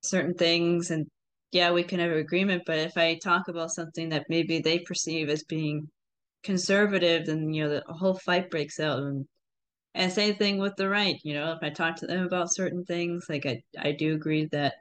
[0.02, 1.06] certain things and
[1.52, 4.78] yeah we can have an agreement but if i talk about something that maybe they
[4.80, 5.88] perceive as being
[6.44, 8.98] conservative then you know the whole fight breaks out.
[8.98, 9.26] And
[9.94, 12.84] and same thing with the right you know if i talk to them about certain
[12.84, 14.74] things like i i do agree that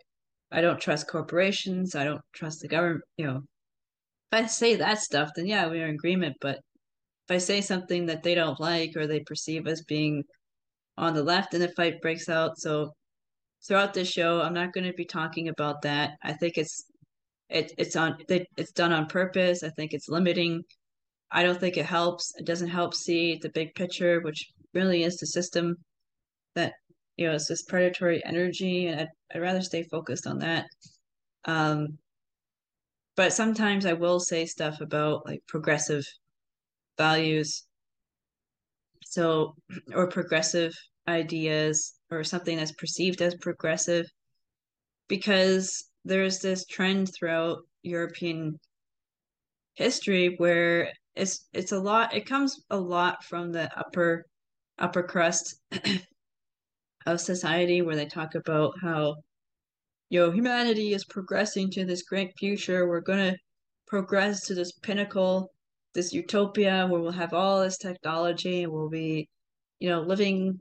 [0.51, 3.41] i don't trust corporations i don't trust the government you know.
[4.31, 6.35] If i say that stuff then yeah we're in agreement.
[6.41, 6.57] But
[7.27, 10.23] if i say something that they don't like or they perceive as being
[10.97, 12.57] on the left and the fight breaks out.
[12.59, 12.93] So
[13.67, 16.11] throughout this show i'm not going to be talking about that.
[16.23, 16.85] I think it's
[17.49, 19.63] it, it's on it, it's done on purpose.
[19.63, 20.63] I think it's limiting
[21.33, 22.33] i don't think it helps.
[22.37, 25.75] It doesn't help see the big picture which really is the system
[26.55, 26.73] that
[27.17, 30.65] you know it's this predatory energy and I'd, I'd rather stay focused on that.
[31.45, 31.97] Um
[33.15, 36.05] but sometimes i will say stuff about like progressive
[36.97, 37.65] values.
[39.05, 39.55] So
[39.93, 40.73] or progressive
[41.07, 44.05] ideas or something that's perceived as progressive
[45.07, 48.59] because there's this trend throughout european
[49.73, 54.25] history where it's it's a lot it comes a lot from the upper
[54.79, 55.61] upper crust
[57.05, 59.15] of society where they talk about how
[60.09, 62.87] you know humanity is progressing to this great future.
[62.87, 63.37] We're going to
[63.87, 65.49] progress to this pinnacle
[65.93, 69.29] this utopia where we'll have all this technology and we'll be
[69.79, 70.59] you know living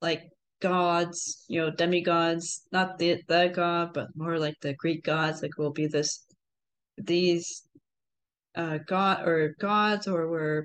[0.00, 0.22] like
[0.60, 5.56] gods you know demigods not the the god but more like the greek gods like
[5.58, 6.24] we'll be this
[6.98, 7.62] these
[8.56, 10.64] uh god or gods or we're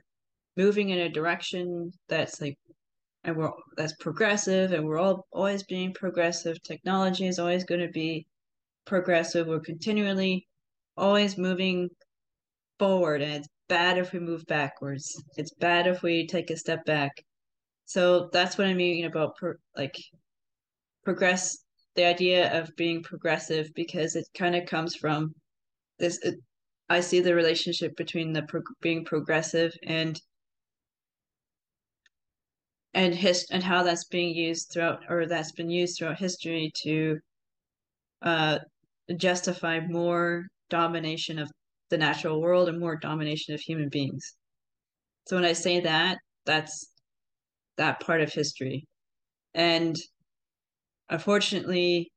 [0.57, 2.57] moving in a direction that's like
[3.25, 6.61] and we're that's progressive and we're all always being progressive.
[6.61, 8.25] Technology is always going to be
[8.85, 9.47] progressive.
[9.47, 10.47] We're continually
[10.95, 11.89] always moving
[12.79, 15.21] forward and it's bad if we move backwards.
[15.37, 17.11] It's bad if we take a step back.
[17.85, 19.95] So that's what i mean about pro- like
[21.03, 21.57] progress
[21.95, 25.33] the idea of being progressive because it kind of comes from
[25.99, 26.19] this
[26.89, 30.19] i see the relationship between the pro- being progressive and
[32.95, 37.19] and his and how that's being used throughout or that's been used throughout history to
[38.21, 38.59] uh
[39.17, 41.51] justify more domination of
[41.89, 44.35] the natural world and more domination of human beings.
[45.27, 46.91] So when i say that that's
[47.77, 48.85] that part of history.
[49.55, 49.95] And
[51.09, 52.11] unfortunately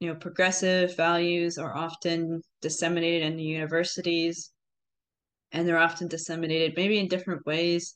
[0.00, 4.52] you know progressive values are often disseminated in the universities
[5.52, 7.94] and they're often disseminated maybe in different ways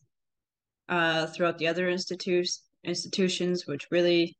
[0.88, 4.36] uh, throughout the other institutes institutions which really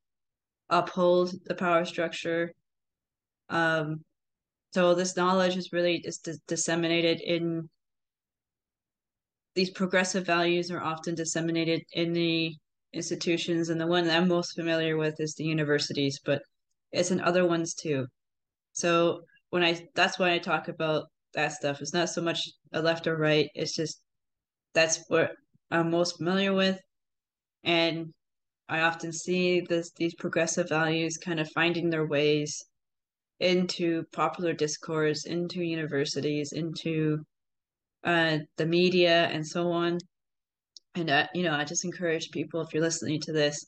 [0.71, 2.53] uphold the power structure.
[3.49, 4.05] Um,
[4.73, 7.69] so this knowledge is really just disseminated in
[9.55, 12.55] these progressive values are often disseminated in the
[12.93, 16.43] institutions, and the one that I'm most familiar with is the universities, but
[16.93, 18.07] it's in other ones too.
[18.73, 21.81] So when I that's why I talk about that stuff.
[21.81, 23.49] It's not so much a left or right.
[23.55, 24.01] It's just
[24.75, 25.33] that's what
[25.71, 26.79] I'm most familiar with,
[27.65, 28.13] and
[28.69, 32.65] I often see this these progressive values kind of finding their ways
[33.41, 37.25] into popular discourse, into universities, into
[38.05, 39.99] uh, the media, and so on.
[40.95, 43.65] And uh, you know, I just encourage people if you're listening to this,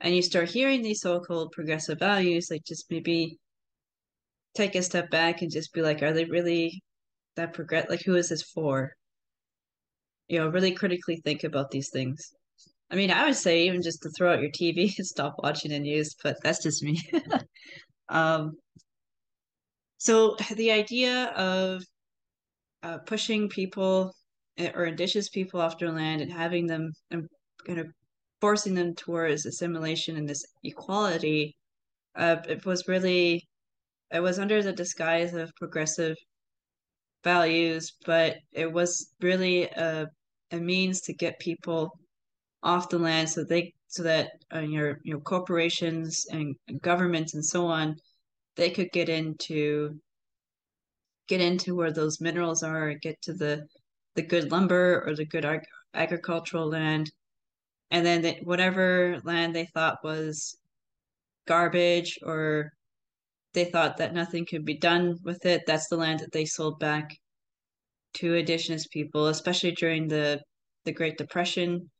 [0.00, 3.38] and you start hearing these so-called progressive values, like just maybe
[4.54, 6.82] take a step back and just be like, are they really
[7.36, 7.88] that progress?
[7.88, 8.92] Like, who is this for?
[10.28, 12.32] You know, really critically think about these things.
[12.90, 15.70] I mean, I would say even just to throw out your TV and stop watching
[15.70, 17.00] the news, but that's just me.
[18.08, 18.52] um,
[19.98, 21.82] so the idea of
[22.82, 24.14] uh, pushing people
[24.58, 27.88] eh, or indigenous people off their land and having them kind of
[28.40, 31.56] forcing them towards assimilation and this equality,
[32.16, 33.48] uh, it was really
[34.12, 36.16] it was under the disguise of progressive
[37.24, 40.06] values, but it was really a
[40.50, 41.98] a means to get people
[42.62, 47.66] off the land so they so that uh, your your corporations and governments and so
[47.66, 47.96] on
[48.56, 49.98] they could get into
[51.28, 53.66] get into where those minerals are get to the
[54.14, 55.60] the good lumber or the good ag-
[55.94, 57.10] agricultural land
[57.90, 60.56] and then they, whatever land they thought was
[61.46, 62.70] garbage or
[63.54, 66.78] they thought that nothing could be done with it that's the land that they sold
[66.78, 67.10] back
[68.14, 70.40] to indigenous people especially during the
[70.84, 71.90] the great depression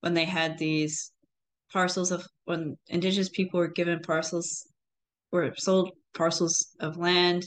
[0.00, 1.12] when they had these
[1.72, 4.66] parcels of when indigenous people were given parcels
[5.32, 7.44] were sold parcels of land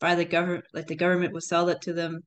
[0.00, 2.20] by the government like the government would sell it to them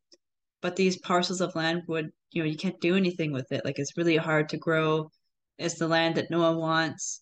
[0.65, 3.63] but these parcels of land would you know you can't do anything with it.
[3.63, 5.11] Like it's really hard to grow.
[5.59, 7.21] It's the land that no one wants.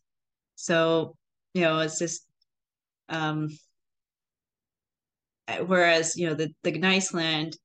[0.55, 1.17] So
[1.53, 2.25] you know it's just
[3.09, 3.49] um
[5.65, 7.57] whereas you know the the nice land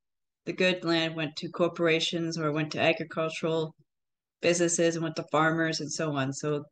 [0.46, 3.72] the good land went to corporations or went to agricultural
[4.42, 6.32] businesses and went to farmers and so on.
[6.32, 6.64] So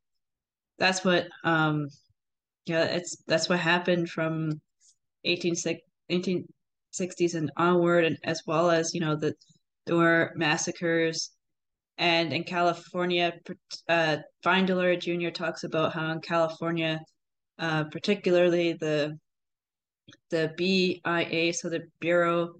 [0.80, 1.86] that's what um
[2.64, 4.60] yeah, it's that's what happened from
[5.24, 5.54] 18,
[6.98, 9.34] 1860s and onward and as well as, you know, the
[9.86, 11.30] there were massacres
[11.98, 13.32] and in California
[13.88, 15.30] uh Jr.
[15.30, 17.00] talks about how in California
[17.58, 19.16] uh particularly the
[20.30, 22.54] the BIA, so the Bureau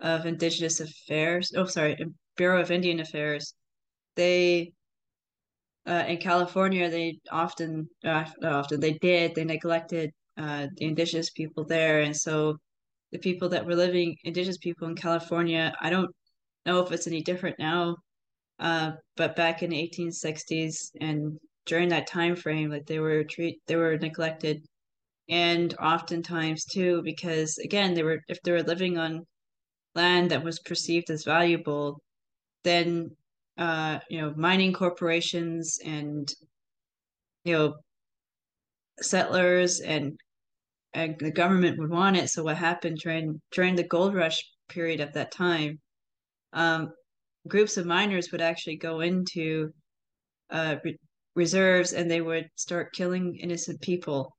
[0.00, 1.96] of Indigenous Affairs, oh sorry,
[2.36, 3.54] Bureau of Indian Affairs
[4.18, 4.72] they
[5.86, 11.64] uh, in California they often uh, often they did they neglected uh, the indigenous people
[11.64, 12.58] there and so
[13.12, 15.74] the people that were living indigenous people in California.
[15.80, 16.10] I don't
[16.66, 17.96] know if it's any different now
[18.60, 23.60] uh, but back in the 1860s and during that time frame like they were treat
[23.66, 24.62] they were neglected.
[25.28, 29.26] And oftentimes too because again they were if they were living on
[29.94, 32.00] land that was perceived as valuable
[32.64, 33.10] then
[33.58, 36.32] uh, you know, mining corporations and
[37.44, 37.74] you know,
[39.00, 40.18] settlers and
[40.98, 42.28] and the government would want it.
[42.28, 45.78] So what happened during during the gold rush period at that time,
[46.52, 46.92] um,
[47.46, 49.72] groups of miners would actually go into
[50.50, 50.98] uh, re-
[51.36, 54.36] reserves and they would start killing innocent people.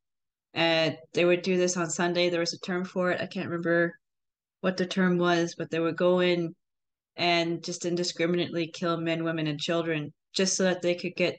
[0.53, 2.29] And they would do this on Sunday.
[2.29, 3.21] There was a term for it.
[3.21, 3.93] I can't remember
[4.59, 6.53] what the term was, but they would go in
[7.15, 11.37] and just indiscriminately kill men, women, and children just so that they could get.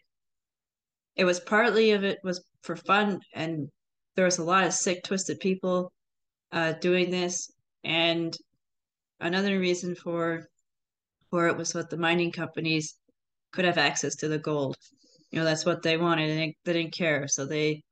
[1.15, 3.69] It was partly of it was for fun, and
[4.17, 5.93] there was a lot of sick, twisted people
[6.53, 7.51] uh, doing this.
[7.85, 8.37] And
[9.21, 10.47] another reason for
[11.31, 12.97] for it was that the mining companies
[13.53, 14.77] could have access to the gold.
[15.31, 17.29] You know, that's what they wanted, and they, they didn't care.
[17.29, 17.83] So they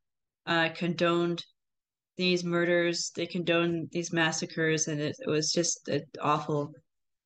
[0.46, 1.44] uh, condoned
[2.16, 6.72] these murders, they condoned these massacres, and it, it was just uh, awful.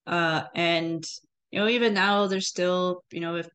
[0.07, 1.03] Uh, and
[1.51, 3.49] you know, even now, there's still, you know, if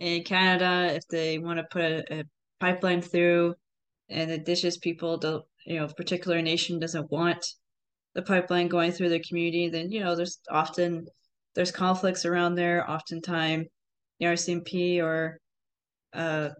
[0.00, 2.24] in Canada, if they want to put a, a
[2.58, 3.54] pipeline through,
[4.12, 7.44] and the indigenous people don't, you know, a particular nation doesn't want
[8.14, 11.06] the pipeline going through their community, then you know, there's often
[11.54, 12.88] there's conflicts around there.
[12.90, 13.66] Oftentimes,
[14.20, 15.38] the RCMP or,
[16.12, 16.50] uh,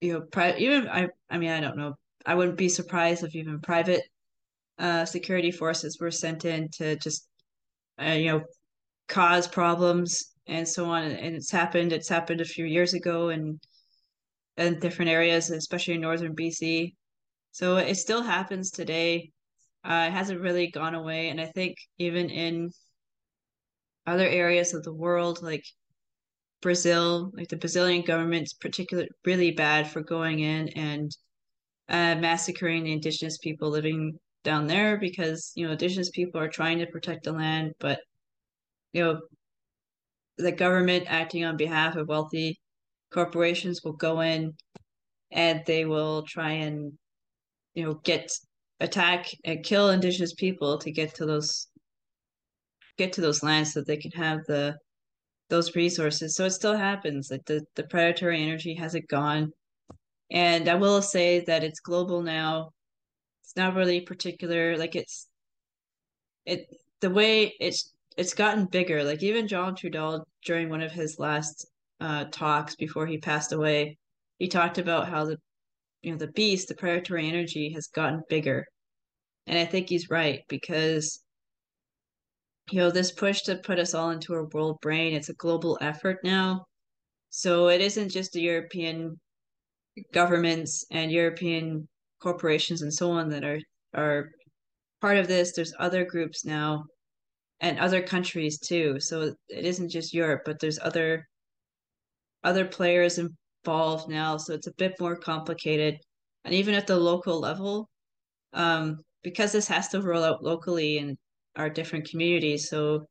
[0.00, 1.94] you know, pri- even I, I mean, I don't know.
[2.26, 4.02] I wouldn't be surprised if even private
[4.78, 7.28] uh, security forces were sent in to just
[8.00, 8.42] uh, you know,
[9.08, 11.04] cause problems and so on.
[11.04, 11.92] And it's happened.
[11.92, 13.60] It's happened a few years ago in
[14.56, 16.94] in different areas, especially in northern BC.
[17.52, 19.30] So it still happens today.
[19.84, 22.70] Uh, it hasn't really gone away, and I think even in
[24.06, 25.64] other areas of the world, like
[26.60, 31.10] Brazil, like the Brazilian government's particularly really bad for going in and
[31.88, 36.78] uh, massacring the indigenous people living down there because you know indigenous people are trying
[36.78, 38.00] to protect the land, but
[38.92, 39.20] you know
[40.38, 42.58] the government acting on behalf of wealthy
[43.12, 44.52] corporations will go in
[45.30, 46.92] and they will try and
[47.74, 48.30] you know get
[48.80, 51.68] attack and kill indigenous people to get to those
[52.98, 54.76] get to those lands so they can have the
[55.52, 56.34] those resources.
[56.34, 57.28] So it still happens.
[57.30, 59.52] Like the, the predatory energy hasn't gone.
[60.30, 62.70] And I will say that it's global now.
[63.44, 64.78] It's not really particular.
[64.78, 65.28] Like it's
[66.46, 66.66] it
[67.02, 69.04] the way it's it's gotten bigger.
[69.04, 71.66] Like even John Trudell during one of his last
[72.02, 73.96] uh, talks before he passed away,
[74.38, 75.36] he talked about how the
[76.02, 78.66] you know the beast, the predatory energy, has gotten bigger,
[79.46, 81.22] and I think he's right because
[82.70, 85.14] you know this push to put us all into a world brain.
[85.14, 86.66] It's a global effort now,
[87.30, 89.20] so it isn't just the European
[90.12, 91.88] governments and European
[92.20, 93.60] corporations and so on that are
[93.94, 94.30] are
[95.00, 95.52] part of this.
[95.54, 96.84] There's other groups now
[97.60, 99.00] and other countries too.
[99.00, 101.26] So it isn't just Europe, but there's other
[102.44, 104.36] other players involved now.
[104.36, 105.98] So it's a bit more complicated.
[106.44, 107.88] And even at the local level,
[108.52, 111.16] um, because this has to roll out locally in
[111.56, 112.68] our different communities.
[112.68, 113.06] So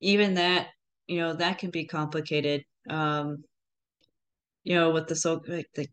[0.00, 0.68] even that,
[1.06, 2.62] you know, that can be complicated.
[2.90, 3.44] Um,
[4.64, 5.86] you know, with the so like the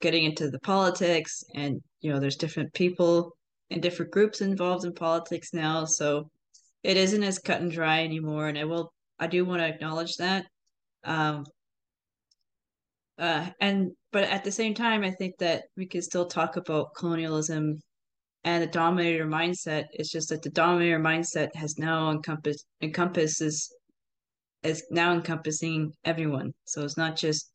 [0.00, 3.34] getting into the politics and you know, there's different people
[3.70, 5.84] and different groups involved in politics now.
[5.84, 6.28] So
[6.82, 8.48] it isn't as cut and dry anymore.
[8.48, 10.44] And I will, I do want to acknowledge that.
[11.04, 11.44] Um,
[13.18, 16.94] uh, and but at the same time, I think that we can still talk about
[16.96, 17.80] colonialism
[18.44, 19.84] and the dominator mindset.
[19.92, 23.72] It's just that the dominator mindset has now encompassed encompasses
[24.62, 26.52] is now encompassing everyone.
[26.64, 27.50] So it's not just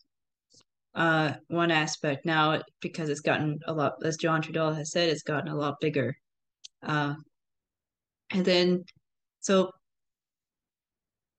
[0.96, 5.24] uh, one aspect now because it's gotten a lot, as John Trudell has said, it's
[5.24, 6.16] gotten a lot bigger.
[6.84, 7.16] Uh,
[8.32, 8.84] and then
[9.40, 9.72] so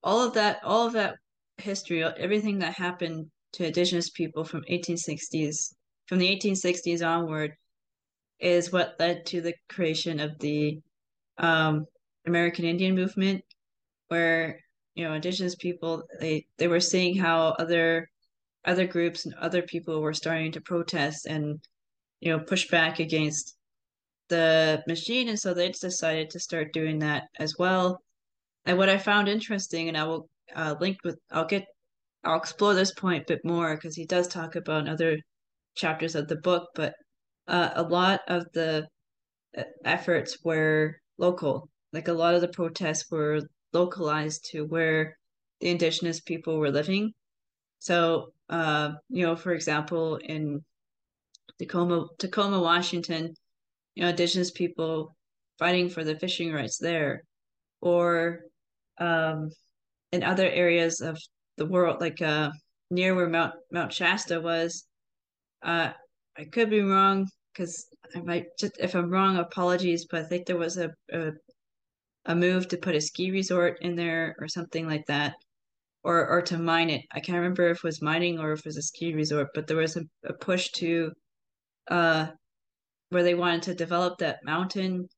[0.03, 1.16] all of that, all of that
[1.59, 5.74] history, everything that happened to indigenous people from 1860s,
[6.07, 7.53] from the 1860s onward,
[8.40, 10.80] is what led to the creation of the
[11.38, 11.86] um,
[12.26, 13.42] American Indian movement,
[14.09, 14.61] where
[14.94, 18.09] you know indigenous people they they were seeing how other
[18.64, 21.61] other groups and other people were starting to protest and
[22.20, 23.57] you know push back against
[24.28, 25.28] the machine.
[25.28, 28.03] And so they decided to start doing that as well.
[28.66, 31.66] And what i found interesting and i will uh, link with i'll get
[32.25, 35.19] i'll explore this point a bit more because he does talk about other
[35.77, 36.95] chapters of the book but
[37.49, 38.87] uh, a lot of the
[39.57, 41.69] uh, efforts were local.
[41.93, 43.41] Like a lot of the protests were
[43.73, 45.16] localized to where
[45.61, 47.12] the indigenous people were living.
[47.79, 50.64] So uh, you know for example in
[51.59, 53.35] tacoma tacoma washington
[53.95, 55.14] you know, indigenous people
[55.59, 57.25] fighting for the fishing rights there,
[57.81, 58.41] or
[58.99, 59.51] um,
[60.12, 61.19] in other areas of
[61.59, 62.51] the world, like uh,
[62.91, 64.87] near where Mount Mount Shasta was.
[65.63, 65.93] Uh,
[66.37, 70.07] I could be wrong because I might just if I'm wrong, apologies.
[70.11, 71.33] But I think there was a, a
[72.27, 75.35] a move to put a ski resort in there or something like that,
[76.05, 77.03] or or to mine it.
[77.13, 79.67] I can't remember if it was mining or if it was a ski resort, but
[79.67, 81.13] there was a, a push to
[81.91, 82.29] uh
[83.11, 85.09] where they wanted to develop that mountain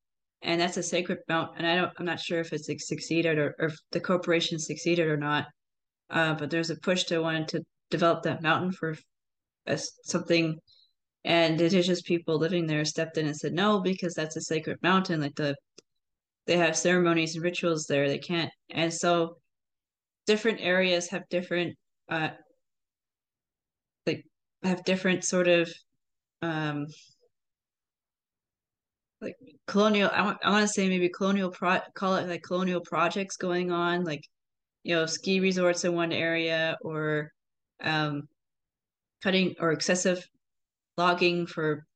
[0.42, 3.54] and that's a sacred mount and i don't i'm not sure if it's succeeded or,
[3.58, 5.46] or if the corporation succeeded or not
[6.10, 8.96] uh, but there's a push to want to develop that mountain for
[10.04, 10.58] something
[11.24, 15.20] and indigenous people living there stepped in and said no because that's a sacred mountain
[15.20, 15.54] like the
[16.46, 19.36] they have ceremonies and rituals there they can't and so
[20.26, 21.76] different areas have different
[22.10, 22.30] uh
[24.06, 24.24] like
[24.62, 25.70] have different sort of
[26.42, 26.86] um
[29.20, 29.36] like
[29.66, 33.36] colonial I want I want to say maybe colonial pro call it like colonial projects
[33.36, 34.22] going on like
[34.82, 37.30] you know ski resorts in one area or
[37.82, 38.22] um
[39.22, 40.26] cutting or excessive
[40.96, 41.86] logging for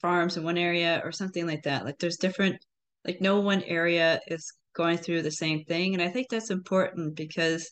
[0.00, 1.84] farms in one area or something like that.
[1.84, 2.56] Like there's different
[3.04, 5.94] like no one area is going through the same thing.
[5.94, 7.70] And I think that's important because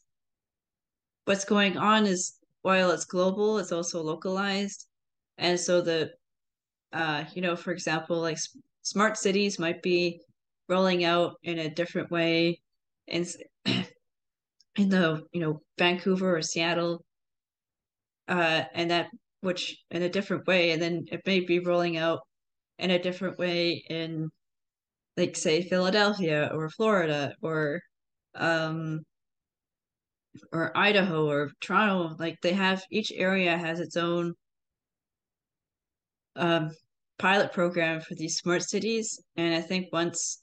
[1.24, 4.86] what's going on is while it's global it's also localized.
[5.38, 6.10] And so the
[6.92, 8.38] uh you know for example like
[8.82, 10.20] smart cities might be
[10.68, 12.60] rolling out in a different way.
[13.08, 13.26] In
[14.76, 17.04] in the you know Vancouver or Seattle
[18.28, 19.08] uh and that
[19.40, 22.20] which in a different way and then it may be rolling out
[22.78, 24.28] in a different way in
[25.16, 27.80] like say Philadelphia or Florida or
[28.34, 29.00] um
[30.52, 34.34] or Idaho or Toronto like they have each area has its own
[36.36, 36.70] um
[37.18, 40.42] pilot program for these smart cities, and I think once,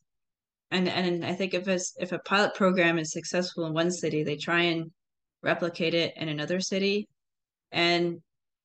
[0.73, 4.23] and and I think if a, if a pilot program is successful in one city,
[4.23, 4.91] they try and
[5.43, 7.07] replicate it in another city,
[7.71, 8.17] and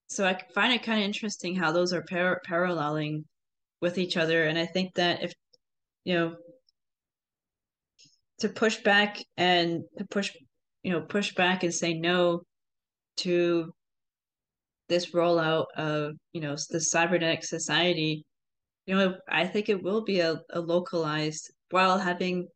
[0.09, 3.25] so I find it kind of interesting how those are par- paralleling
[3.81, 5.33] with each other, and I think that if
[6.05, 6.37] you know
[8.39, 10.33] to push back and to push
[10.83, 12.43] you know push back and say no
[13.19, 13.73] to
[14.89, 18.25] this rollout of you know the cybernetic society
[18.87, 22.49] you know i think it will be a, a localized while having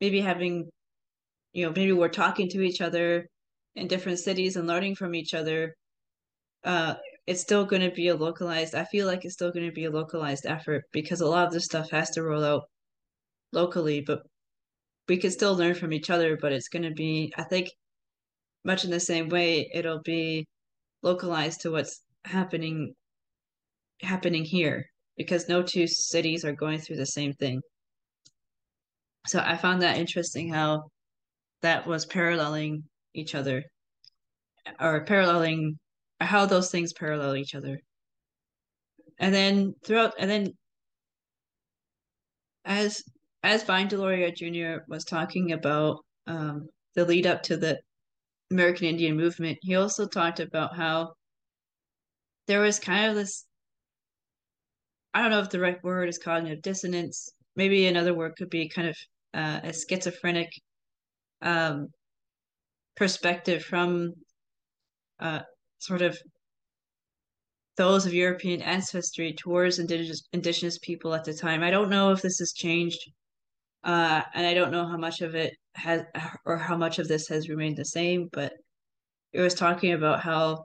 [0.00, 0.70] maybe having
[1.52, 3.26] you know maybe we're talking to each other
[3.74, 5.74] in different cities and learning from each other
[6.64, 6.94] uh
[7.26, 9.84] it's still going to be a localized i feel like it's still going to be
[9.84, 12.64] a localized effort because a lot of this stuff has to roll out
[13.52, 14.22] locally but
[15.08, 17.68] we can still learn from each other but it's going to be i think
[18.64, 20.46] much in the same way it'll be
[21.02, 22.94] localized to what's happening
[24.02, 27.60] happening here because no two cities are going through the same thing.
[29.26, 30.90] So I found that interesting how
[31.62, 33.64] that was paralleling each other
[34.80, 35.78] or paralleling
[36.20, 37.80] how those things parallel each other.
[39.18, 40.52] And then throughout and then
[42.64, 43.02] as
[43.42, 44.84] as Vine Deloria Jr.
[44.88, 47.80] was talking about um, the lead up to the
[48.50, 51.14] American Indian movement, he also talked about how
[52.46, 53.46] there was kind of this
[55.12, 57.30] I don't know if the right word is cognitive dissonance.
[57.60, 58.96] Maybe another word could be kind of
[59.34, 60.48] uh, a schizophrenic
[61.42, 61.88] um,
[62.96, 64.14] perspective from
[65.18, 65.40] uh,
[65.78, 66.16] sort of
[67.76, 71.62] those of European ancestry towards indigenous indigenous people at the time.
[71.62, 73.02] I don't know if this has changed,
[73.84, 76.00] uh, and I don't know how much of it has
[76.46, 78.30] or how much of this has remained the same.
[78.32, 78.54] But
[79.34, 80.64] it was talking about how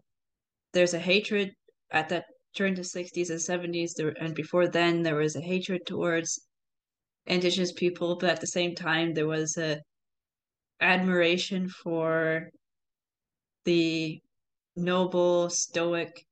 [0.72, 1.52] there's a hatred
[1.92, 2.24] at that
[2.56, 6.40] during the 60s and 70s there, and before then there was a hatred towards
[7.28, 9.80] indigenous people but at the same time there was a
[10.82, 12.50] admiration for
[13.66, 14.20] the
[14.76, 16.26] noble stoic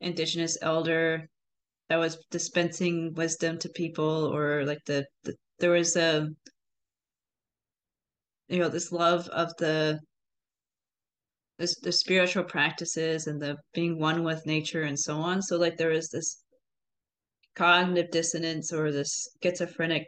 [0.00, 1.28] indigenous elder
[1.88, 6.28] that was dispensing wisdom to people or like the, the there was a
[8.48, 9.98] you know this love of the
[11.58, 15.42] the, the spiritual practices and the being one with nature and so on.
[15.42, 16.42] So like there is this
[17.56, 20.06] cognitive dissonance or this schizophrenic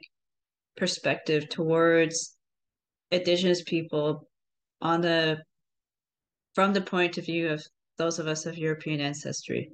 [0.80, 2.36] perspective towards
[3.10, 4.26] indigenous people
[4.80, 5.38] on the
[6.54, 7.64] from the point of view of
[7.98, 9.70] those of us of European ancestry.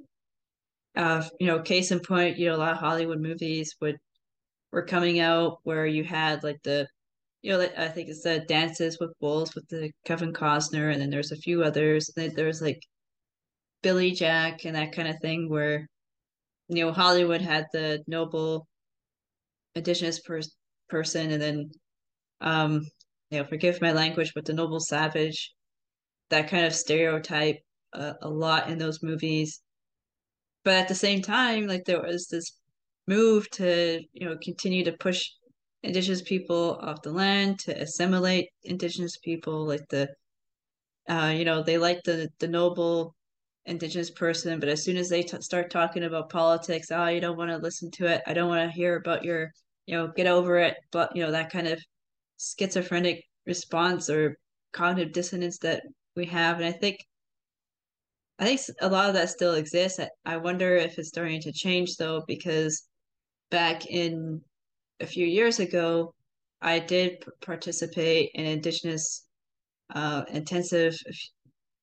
[0.95, 3.97] Uh, you know, case in point, you know, a lot of Hollywood movies would
[4.71, 6.87] were coming out where you had like the
[7.41, 11.09] you know, I think it's the Dances with Wolves with the Kevin Costner, and then
[11.09, 12.11] there's a few others.
[12.15, 12.81] There's like
[13.83, 15.87] Billy Jack and that kind of thing, where
[16.67, 18.67] you know Hollywood had the noble
[19.75, 20.41] indigenous per-
[20.89, 21.71] person, and then
[22.41, 22.85] um,
[23.29, 25.53] you know, forgive my language, but the noble savage,
[26.29, 27.57] that kind of stereotype
[27.93, 29.61] uh, a lot in those movies.
[30.63, 32.51] But at the same time, like there was this
[33.07, 35.29] move to you know continue to push
[35.83, 40.09] indigenous people off the land to assimilate indigenous people like the
[41.09, 43.15] uh, you know they like the the noble
[43.65, 47.37] indigenous person but as soon as they t- start talking about politics oh you don't
[47.37, 49.51] want to listen to it i don't want to hear about your
[49.87, 51.81] you know get over it but you know that kind of
[52.39, 54.37] schizophrenic response or
[54.73, 55.81] cognitive dissonance that
[56.15, 56.57] we have.
[56.57, 56.97] And i think
[58.37, 59.99] i think a lot of that still exists.
[60.25, 62.87] I wonder if it's starting to change though because
[63.49, 64.41] back in
[64.99, 66.13] a few years ago,
[66.61, 69.25] I did participate in Indigenous
[69.93, 70.97] uh, intensive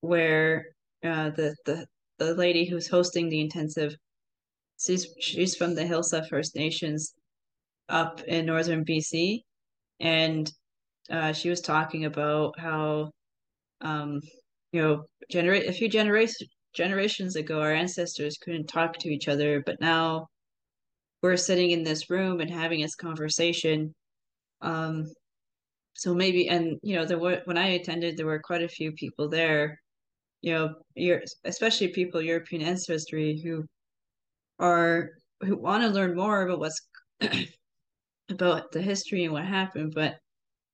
[0.00, 0.66] where
[1.04, 1.86] uh, the, the
[2.18, 3.94] the lady who's hosting the intensive,
[4.78, 7.14] she's she's from the Haisla First Nations
[7.88, 9.40] up in northern BC,
[10.00, 10.50] and
[11.10, 13.10] uh, she was talking about how,
[13.82, 14.20] um,
[14.72, 19.62] you know, generate a few generations generations ago, our ancestors couldn't talk to each other,
[19.64, 20.26] but now
[21.22, 23.94] we're sitting in this room and having this conversation.
[24.60, 25.06] Um,
[25.94, 28.92] so maybe, and you know, there were when I attended, there were quite a few
[28.92, 29.78] people there.
[30.42, 33.64] You know, you're especially people European ancestry who
[34.58, 35.10] are
[35.40, 36.80] who want to learn more about what's
[38.30, 40.16] about the history and what happened, but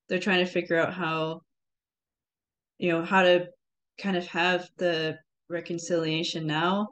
[0.08, 1.40] they're trying to figure out how,
[2.78, 3.46] you know, how to
[3.98, 6.88] kind of have the reconciliation now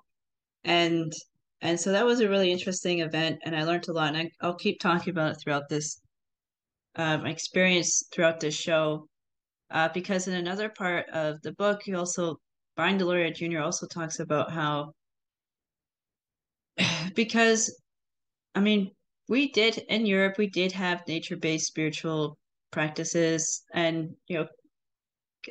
[0.65, 1.13] and
[1.61, 4.15] and so that was a really interesting event, and I learned a lot.
[4.15, 6.01] And I, will keep talking about it throughout this
[6.95, 9.09] um, experience throughout this show,
[9.71, 12.37] uh, because in another part of the book, he also
[12.77, 13.61] Vine Deloria Jr.
[13.61, 14.93] also talks about how
[17.15, 17.75] because
[18.55, 18.93] I mean,
[19.29, 22.39] we did in Europe, we did have nature-based spiritual
[22.71, 24.47] practices, and you know,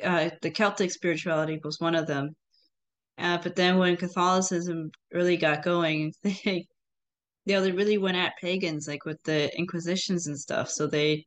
[0.04, 2.34] uh, the Celtic spirituality was one of them.
[3.18, 6.66] Uh, but then when Catholicism really got going, they,
[7.44, 10.70] you know, they really went at pagans, like with the Inquisitions and stuff.
[10.70, 11.24] So they,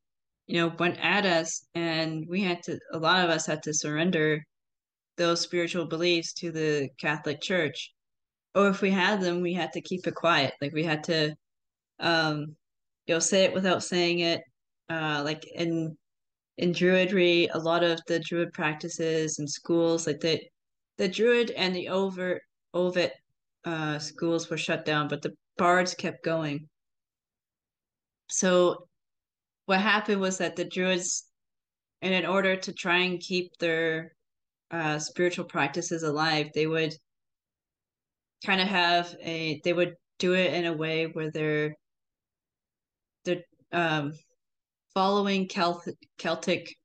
[0.47, 2.77] you know, went at us, and we had to.
[2.93, 4.43] A lot of us had to surrender
[5.17, 7.91] those spiritual beliefs to the Catholic Church.
[8.55, 10.53] Or if we had them, we had to keep it quiet.
[10.61, 11.35] Like we had to
[12.01, 12.55] um
[13.07, 14.41] you know say it without saying it.
[14.89, 15.97] Uh like in
[16.57, 20.41] in Druidry, a lot of the Druid practices and schools, like the
[20.97, 22.41] the Druid and the over
[22.75, 23.11] Ovate
[23.65, 26.67] uh schools were shut down, but the bards kept going.
[28.29, 28.87] So
[29.65, 31.25] what happened was that the Druids,
[32.01, 34.13] and in order to try and keep their
[34.71, 36.93] uh, spiritual practices alive, they would
[38.45, 41.75] kind of have a they would do it in a way where they're
[43.71, 44.13] um,
[44.93, 46.75] following Celtic Celtic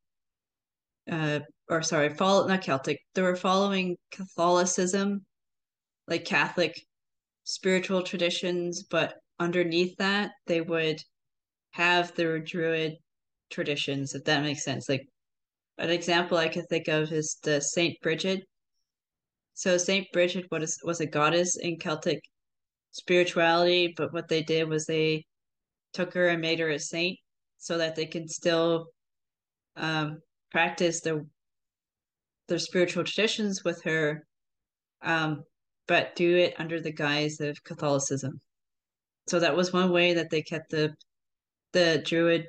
[1.11, 3.01] uh, or sorry, follow not Celtic.
[3.15, 5.25] They were following Catholicism,
[6.09, 6.81] like Catholic
[7.45, 10.99] spiritual traditions, but underneath that they would
[11.73, 12.95] have their Druid
[13.51, 14.89] traditions, if that makes sense.
[14.89, 15.07] Like
[15.79, 18.43] an example I could think of is the Saint Bridget.
[19.55, 22.21] So Saint Bridget was was a goddess in Celtic
[22.93, 25.25] spirituality, but what they did was they
[25.97, 27.19] took her and made her a saint
[27.59, 28.87] so that they can still
[29.77, 30.19] um,
[30.51, 31.25] practice their
[32.49, 34.25] their spiritual traditions with her,
[35.03, 35.43] um,
[35.89, 38.41] but do it under the guise of Catholicism.
[39.27, 40.95] So that was one way that they kept the
[41.73, 42.47] the Druid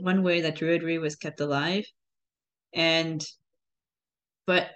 [0.00, 1.84] one way that Druidry was kept alive.
[2.74, 3.24] And
[4.46, 4.70] but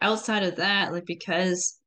[0.00, 1.80] outside of that, like because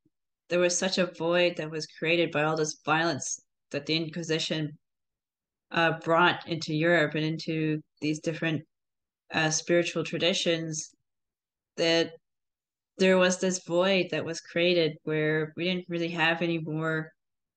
[0.50, 3.40] there was such a void that was created by all this violence
[3.72, 4.79] that the Inquisition
[5.72, 8.64] uh, brought into Europe and into these different
[9.34, 10.92] uh, spiritual traditions,
[11.78, 12.14] that
[12.98, 17.12] there was this void that was created where we didn't really have any more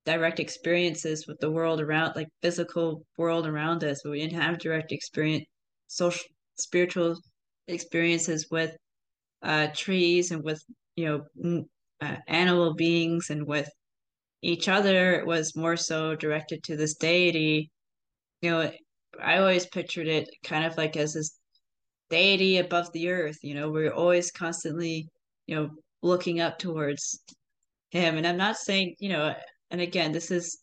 [0.04, 4.58] direct experiences with the world around, like physical world around us, but we didn't have
[4.58, 5.44] direct experience,
[5.88, 6.24] social,
[6.58, 7.16] spiritual
[7.68, 8.76] experiences with
[9.42, 10.62] uh, trees and with
[10.96, 11.06] you
[11.38, 11.64] know
[12.00, 13.70] uh, animal beings and with
[14.42, 15.14] each other.
[15.14, 17.71] It was more so directed to this deity.
[18.42, 18.70] You know,
[19.22, 21.38] I always pictured it kind of like as this
[22.10, 23.38] deity above the earth.
[23.42, 25.08] You know, we're always constantly,
[25.46, 25.70] you know,
[26.02, 27.20] looking up towards
[27.90, 28.16] him.
[28.16, 29.34] And I'm not saying, you know,
[29.70, 30.58] and again, this is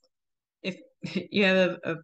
[0.62, 0.78] if
[1.32, 1.96] you have a, a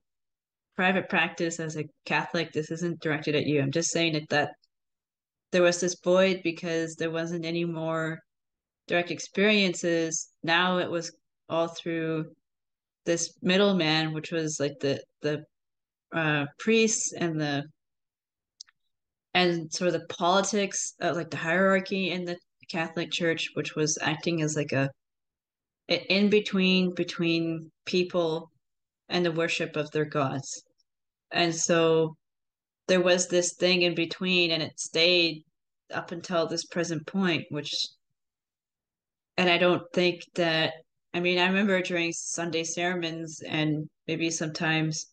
[0.76, 3.61] private practice as a Catholic, this isn't directed at you.
[3.61, 4.51] I'm just saying that that
[5.51, 8.19] there was this void because there wasn't any more
[8.88, 10.30] direct experiences.
[10.43, 11.11] Now it was
[11.49, 12.26] all through
[13.05, 15.43] this middleman, which was like the the
[16.16, 17.63] uh, priests and the
[19.34, 22.38] and sort of the politics, uh, like the hierarchy in the
[22.72, 24.89] Catholic Church, which was acting as like a
[25.88, 28.49] in between between people
[29.09, 30.63] and the worship of their gods.
[31.32, 32.16] And so
[32.88, 35.43] there was this thing in between and it stayed
[35.93, 37.72] up until this present point, which
[39.38, 40.74] and I don't think that
[41.13, 45.07] I mean I remember during Sunday sermons and maybe sometimes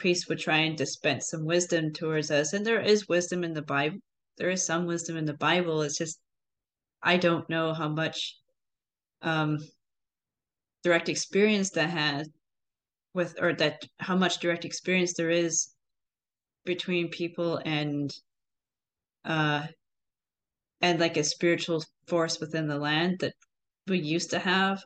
[0.00, 2.54] priests would try and dispense some wisdom towards us.
[2.54, 3.98] And there is wisdom in the Bible.
[4.38, 5.82] There is some wisdom in the Bible.
[5.82, 6.18] It's just
[7.02, 8.36] I don't know how much
[9.20, 9.58] um
[10.82, 12.30] direct experience that has
[13.12, 15.68] with or that how much direct experience there is
[16.64, 18.10] between people and
[19.26, 19.66] uh
[20.80, 23.34] and like a spiritual force within the land that
[23.86, 24.82] we used to have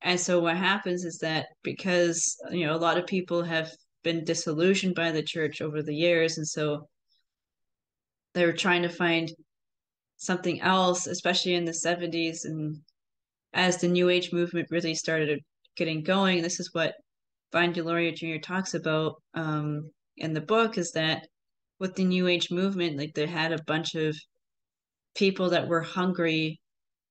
[0.00, 3.70] and so what happens is that because you know a lot of people have
[4.02, 6.86] been disillusioned by the church over the years and so
[8.34, 9.30] they were trying to find
[10.16, 12.76] something else especially in the 70s and
[13.52, 15.40] as the new age movement really started
[15.76, 16.94] getting going this is what
[17.52, 18.40] Vine Deloria Jr.
[18.40, 21.26] talks about um, in the book is that
[21.80, 24.16] with the New Age movement, like they had a bunch of
[25.16, 26.60] people that were hungry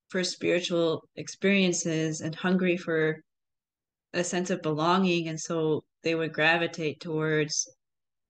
[0.10, 3.22] for spiritual experiences and hungry for
[4.14, 7.68] a sense of belonging, and so they would gravitate towards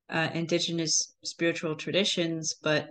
[0.09, 2.89] uh, indigenous spiritual traditions, but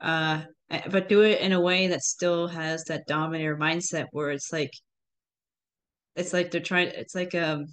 [0.00, 0.42] uh,
[0.90, 4.70] but do it in a way that still has that dominator mindset where it's like
[6.16, 7.64] it's like they're trying it's like um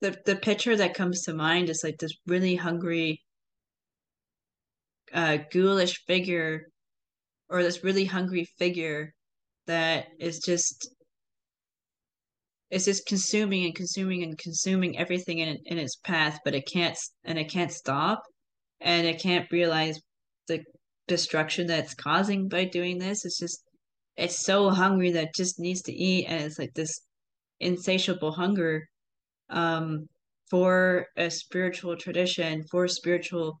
[0.00, 3.20] the the picture that comes to mind is like this really hungry
[5.12, 6.66] uh ghoulish figure
[7.48, 9.12] or this really hungry figure
[9.66, 10.93] that is just
[12.70, 16.98] it's just consuming and consuming and consuming everything in in its path, but it can't
[17.24, 18.22] and it can't stop,
[18.80, 20.00] and it can't realize
[20.48, 20.60] the
[21.08, 23.24] destruction that's causing by doing this.
[23.24, 23.62] It's just
[24.16, 27.00] it's so hungry that it just needs to eat, and it's like this
[27.60, 28.88] insatiable hunger
[29.50, 30.08] um,
[30.50, 33.60] for a spiritual tradition, for spiritual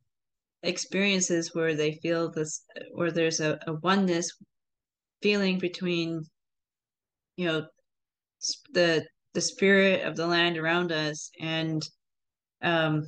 [0.62, 4.30] experiences where they feel this, where there's a, a oneness
[5.22, 6.22] feeling between,
[7.36, 7.66] you know,
[8.72, 11.82] the the spirit of the land around us and
[12.62, 13.02] um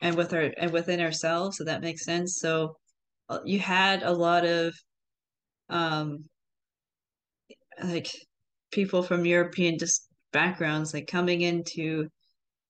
[0.00, 2.38] and with our and within ourselves so that makes sense.
[2.38, 2.76] So
[3.28, 4.74] uh, you had a lot of
[5.70, 6.24] um
[7.82, 8.10] like
[8.72, 12.08] people from european just backgrounds like coming into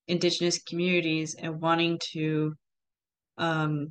[0.06, 2.52] indigenous communities and wanting to
[3.38, 3.88] um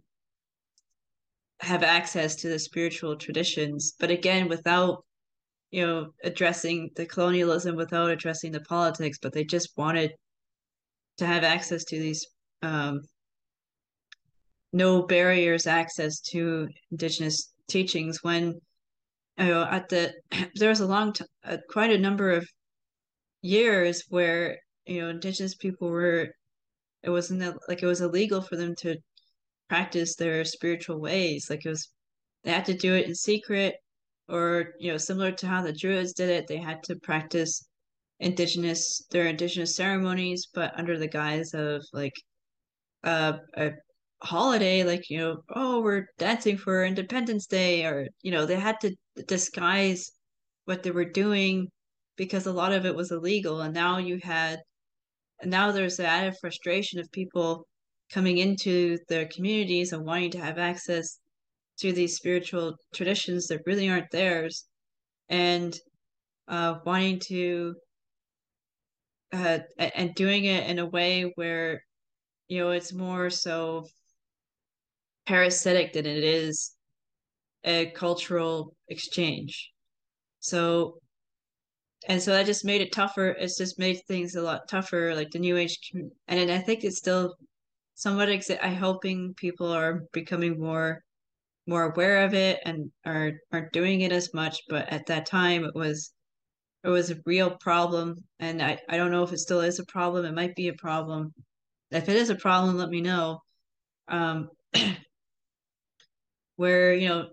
[1.60, 3.94] have access to the spiritual traditions.
[4.00, 5.04] But again without
[5.72, 10.12] you know addressing the colonialism without addressing the politics but they just wanted
[11.18, 12.26] to have access to these
[12.62, 13.02] um
[14.74, 18.54] no barriers access to indigenous teachings when
[19.38, 20.14] you know at the
[20.56, 22.48] there was a long time uh, quite a number of
[23.42, 26.28] years where you know indigenous people were
[27.04, 28.98] it wasn't like it was illegal for them to
[29.70, 31.50] practice their spiritual ways.
[31.50, 31.90] Like it was
[32.44, 33.76] they had to do it in secret
[34.30, 37.68] or you know similar to how the druids did it they had to practice
[38.20, 42.14] indigenous their indigenous ceremonies but under the guise of like
[43.04, 43.72] uh, a
[44.24, 48.80] holiday like you know oh we're dancing for independence day or you know they had
[48.82, 48.96] to
[49.28, 50.12] disguise
[50.68, 51.70] what they were doing
[52.18, 53.62] because a lot of it was illegal.
[53.62, 54.60] And now you had
[55.40, 57.68] and now there's the added frustration of people
[58.12, 61.20] coming into their communities and wanting to have access
[61.80, 64.66] to these spiritual traditions that really aren't theirs
[65.30, 65.78] and
[66.48, 67.76] uh, wanting to
[69.34, 71.82] uh, and doing it in a way where
[72.48, 73.86] you know it's more so
[75.26, 76.74] parasitic than it is
[77.64, 79.72] a cultural exchange.
[80.40, 81.00] So,
[82.08, 83.30] and so that just made it tougher.
[83.30, 85.78] It's just made things a lot tougher, like the new age.
[86.28, 87.36] And I think it's still
[87.96, 88.30] somewhat.
[88.30, 91.04] Exa- I'm hoping people are becoming more
[91.68, 94.62] more aware of it and are aren't doing it as much.
[94.70, 96.12] But at that time, it was
[96.84, 99.86] it was a real problem, and I I don't know if it still is a
[99.86, 100.26] problem.
[100.26, 101.34] It might be a problem.
[101.92, 103.42] If it is a problem, let me know.
[104.08, 104.50] Um,
[106.56, 107.28] where you know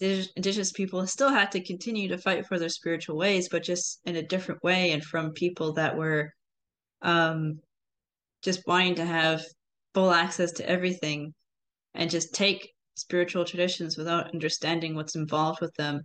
[0.00, 4.16] indigenous people still had to continue to fight for their spiritual ways but just in
[4.16, 6.32] a different way and from people that were
[7.02, 7.60] um
[8.42, 9.44] just wanting to have
[9.92, 11.34] full access to everything
[11.94, 16.00] and just take spiritual traditions without understanding what's involved with them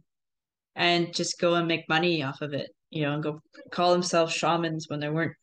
[0.75, 3.39] and just go and make money off of it you know and go
[3.71, 5.35] call themselves shamans when they weren't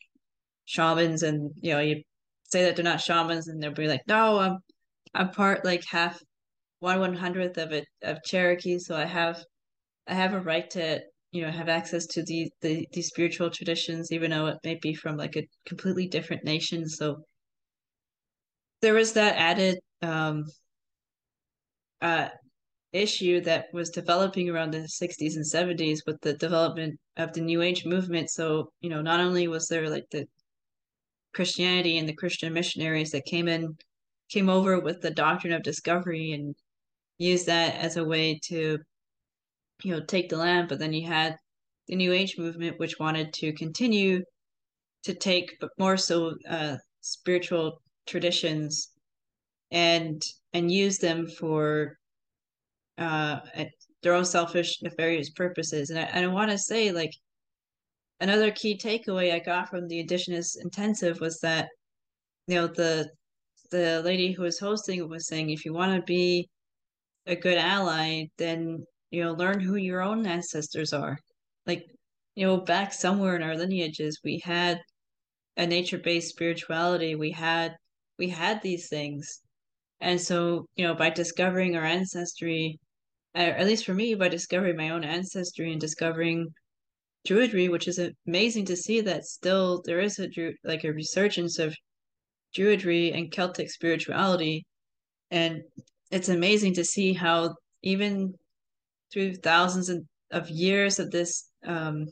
[0.64, 2.02] shamans and you know you
[2.44, 4.58] say that they're not shamans and they'll be like no i'm
[5.14, 6.20] i'm part like half
[6.82, 9.42] one one hundredth of it of Cherokee, so I have
[10.08, 14.10] I have a right to you know have access to the, the these spiritual traditions,
[14.10, 16.88] even though it may be from like a completely different nation.
[16.88, 17.24] So
[18.80, 20.44] there was that added um,
[22.02, 22.28] uh,
[22.92, 27.62] issue that was developing around the 60s and 70s with the development of the New
[27.62, 28.28] Age movement.
[28.30, 30.26] So you know, not only was there like the
[31.34, 33.76] Christianity and the Christian missionaries that came in
[34.30, 36.54] came over with the doctrine of discovery and
[37.18, 38.78] used that as a way to
[39.82, 41.36] you know take the land but then you had
[41.88, 44.22] the new age movement which wanted to continue
[45.02, 48.91] to take but more so uh, spiritual traditions
[49.72, 51.96] and and use them for
[52.98, 53.40] uh,
[54.02, 57.12] their own selfish nefarious purposes and i, and I want to say like
[58.20, 61.68] another key takeaway i got from the indigenous intensive was that
[62.46, 63.10] you know the
[63.72, 66.48] the lady who was hosting was saying if you want to be
[67.26, 71.18] a good ally, then you know learn who your own ancestors are.
[71.66, 71.84] Like
[72.36, 74.80] you know, back somewhere in our lineages, we had
[75.56, 77.14] a nature-based spirituality.
[77.16, 77.76] We had
[78.18, 79.40] we had these things,
[80.02, 82.78] and so you know, by discovering our ancestry,
[83.34, 86.52] at least for me, by discovering my own ancestry and discovering
[87.26, 90.28] Druidry, which is amazing to see that still there is a
[90.64, 91.74] like a resurgence of
[92.54, 94.66] Druidry and Celtic spirituality,
[95.30, 95.62] and
[96.10, 98.34] it's amazing to see how even
[99.12, 99.88] through thousands
[100.32, 102.06] of years of this, um,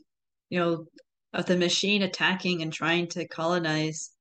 [0.49, 0.85] you know,
[1.33, 4.11] of the machine attacking and trying to colonize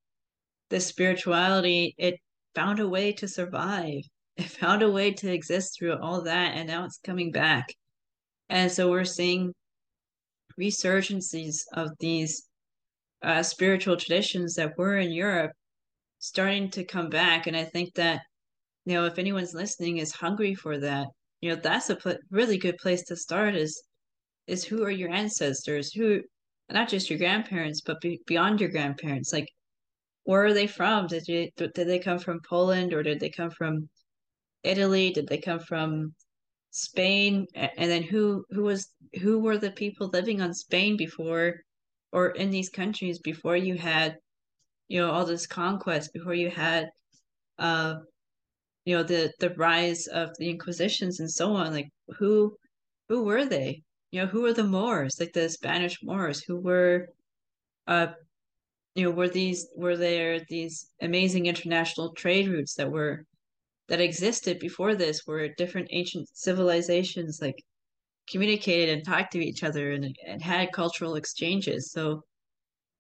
[0.71, 2.17] this spirituality, it
[2.55, 4.03] found a way to survive.
[4.37, 7.67] It found a way to exist through all that, and now it's coming back.
[8.49, 9.53] And so we're seeing
[10.59, 12.49] resurgences of these
[13.23, 15.53] uh, spiritual traditions that were in Europe
[16.19, 17.47] starting to come back.
[17.47, 18.23] And I think that,
[18.85, 21.07] you know, if anyone's listening is hungry for that,
[21.41, 23.83] you know, that's a pl- really good place to start is,
[24.47, 25.93] is who are your ancestors?
[25.93, 26.21] Who,
[26.71, 29.33] not just your grandparents, but be, beyond your grandparents.
[29.33, 29.49] Like,
[30.25, 31.07] where are they from?
[31.07, 33.89] Did you, did they come from Poland or did they come from
[34.63, 35.11] Italy?
[35.11, 36.15] Did they come from
[36.71, 37.47] Spain?
[37.55, 38.89] And then who, who was,
[39.21, 41.61] who were the people living on Spain before,
[42.13, 44.17] or in these countries before you had
[44.91, 46.89] you know all this conquest before you had
[47.59, 47.95] uh
[48.85, 52.55] you know the the rise of the inquisitions and so on like who
[53.09, 57.07] who were they you know who were the moors like the spanish moors who were
[57.87, 58.09] uh
[58.95, 63.25] you know were these were there these amazing international trade routes that were
[63.89, 67.63] that existed before this where different ancient civilizations like
[68.31, 71.91] communicated and talked to each other and, and had cultural exchanges.
[71.93, 72.23] So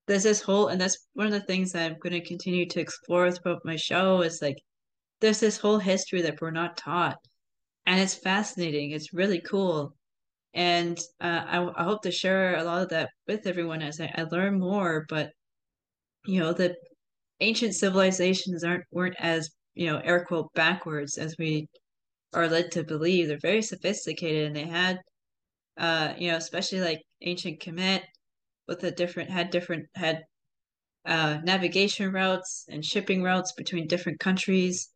[0.06, 2.80] there's this whole and that's one of the things that i'm going to continue to
[2.80, 4.56] explore throughout my show is like
[5.20, 7.18] there's this whole history that we're not taught.
[7.86, 8.92] And it's fascinating.
[8.92, 9.94] It's really cool.
[10.54, 14.12] And uh, I, I hope to share a lot of that with everyone as I,
[14.16, 15.32] I learn more but
[16.26, 16.76] you know the
[17.40, 21.68] ancient civilizations aren't weren't as you know air quote backwards as we
[22.34, 25.00] are led to believe they're very sophisticated and they had
[25.78, 28.02] uh you know especially like ancient kemet
[28.68, 30.24] with a different had different had
[31.04, 34.90] uh, navigation routes and shipping routes between different countries.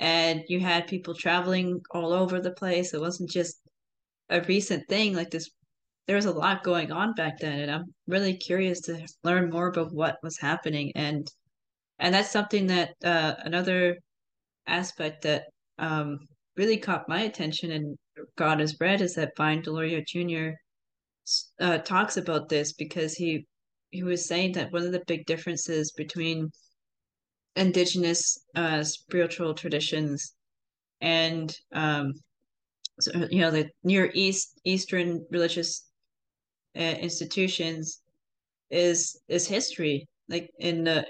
[0.00, 2.94] And you had people traveling all over the place.
[2.94, 3.60] It wasn't just
[4.30, 5.50] a recent thing like this.
[6.06, 9.68] There was a lot going on back then, and I'm really curious to learn more
[9.68, 10.92] about what was happening.
[10.94, 11.26] And
[11.98, 13.98] and that's something that uh, another
[14.66, 15.44] aspect that
[15.78, 16.18] um,
[16.56, 17.96] really caught my attention and
[18.36, 20.56] God is Red is that Vine Deloria Jr.
[21.60, 23.46] Uh, talks about this because he
[23.90, 26.50] he was saying that one of the big differences between
[27.56, 30.34] indigenous uh, spiritual traditions
[31.00, 32.12] and um,
[33.00, 35.85] so, you know the near east eastern religious
[36.76, 38.02] uh, institutions
[38.70, 40.06] is is history.
[40.28, 41.06] Like in the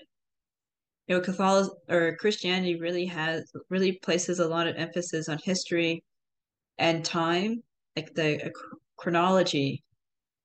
[1.08, 6.02] you know catholic or christianity really has really places a lot of emphasis on history
[6.78, 7.62] and time
[7.96, 8.48] like the uh,
[8.96, 9.82] chronology.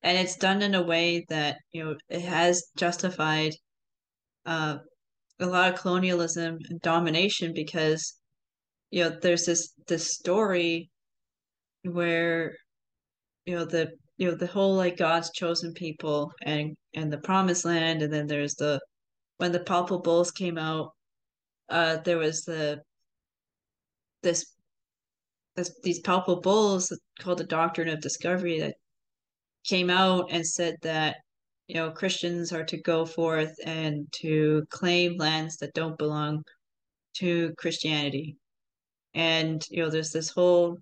[0.04, 3.54] And it's done in a way that you know it has justified
[4.46, 4.78] uh,
[5.40, 8.16] a lot of colonialism and domination because
[8.90, 10.90] you know there's this this story
[11.84, 12.54] where
[13.46, 13.92] you know the
[14.22, 18.28] you know the whole like God's chosen people and and the promised land and then
[18.28, 18.80] there's the
[19.38, 20.92] when the papal bulls came out
[21.70, 22.80] uh there was the
[24.22, 24.46] this
[25.56, 28.76] this these bulls called the doctrine of discovery that
[29.64, 31.16] came out and said that
[31.68, 36.44] you know Christians are to go forth and to claim lands that don't belong
[37.16, 38.38] to Christianity.
[39.16, 40.78] And you know there's this whole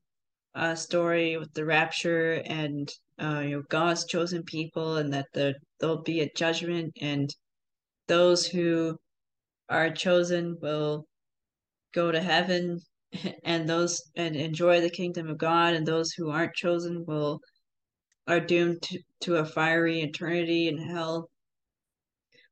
[0.55, 5.55] uh, story with the rapture and uh, you know God's chosen people and that the
[5.79, 7.33] there'll be a judgment and
[8.07, 8.97] those who
[9.69, 11.05] are chosen will
[11.93, 12.79] go to heaven
[13.43, 17.39] and those and enjoy the kingdom of God and those who aren't chosen will
[18.27, 21.29] are doomed to, to a fiery eternity in hell.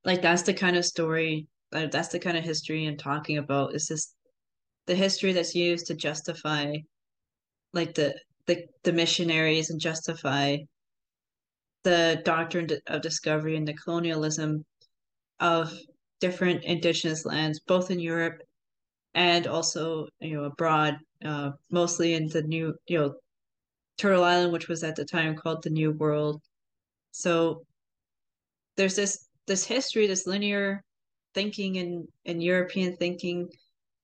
[0.03, 3.75] Like that's the kind of story, that's the kind of history I'm talking about.
[3.75, 4.15] Is this
[4.87, 6.73] the history that's used to justify,
[7.73, 8.15] like the
[8.47, 10.57] the the missionaries and justify
[11.83, 14.65] the doctrine of discovery and the colonialism
[15.39, 15.73] of
[16.19, 18.41] different indigenous lands, both in Europe
[19.13, 23.15] and also you know abroad, uh, mostly in the new you know
[23.97, 26.41] Turtle Island, which was at the time called the New World.
[27.11, 27.63] So
[28.75, 30.83] there's this this history, this linear
[31.33, 33.49] thinking in in European thinking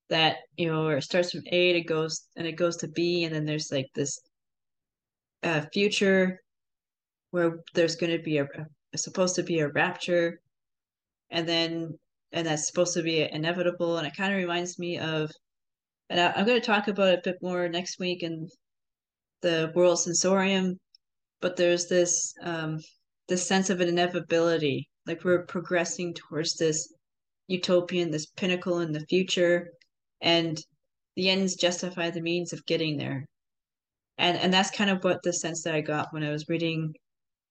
[0.09, 3.23] that you know it starts from A and it goes and it goes to B,
[3.25, 4.19] and then there's like this
[5.43, 6.39] uh, future
[7.31, 8.47] where there's going to be a,
[8.93, 10.39] a supposed to be a rapture,
[11.31, 11.97] and then
[12.31, 15.31] and that's supposed to be inevitable, and it kind of reminds me of,
[16.09, 18.47] and I, I'm going to talk about it a bit more next week in
[19.41, 20.79] the world sensorium,
[21.41, 22.79] but there's this um,
[23.27, 26.93] this sense of an inevitability, like we're progressing towards this
[27.47, 29.69] utopian, this pinnacle in the future,
[30.21, 30.59] and
[31.15, 33.25] the ends justify the means of getting there.
[34.17, 36.93] And and that's kind of what the sense that I got when I was reading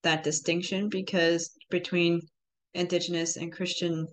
[0.02, 2.20] that distinction, because between
[2.74, 4.08] indigenous and Christian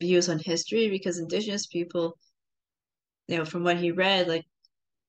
[0.00, 2.18] views on history, because indigenous people,
[3.28, 4.44] you know, from what he read, like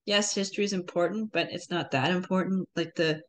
[0.06, 2.68] yes, history is important, but it's not that important.
[2.76, 3.22] Like the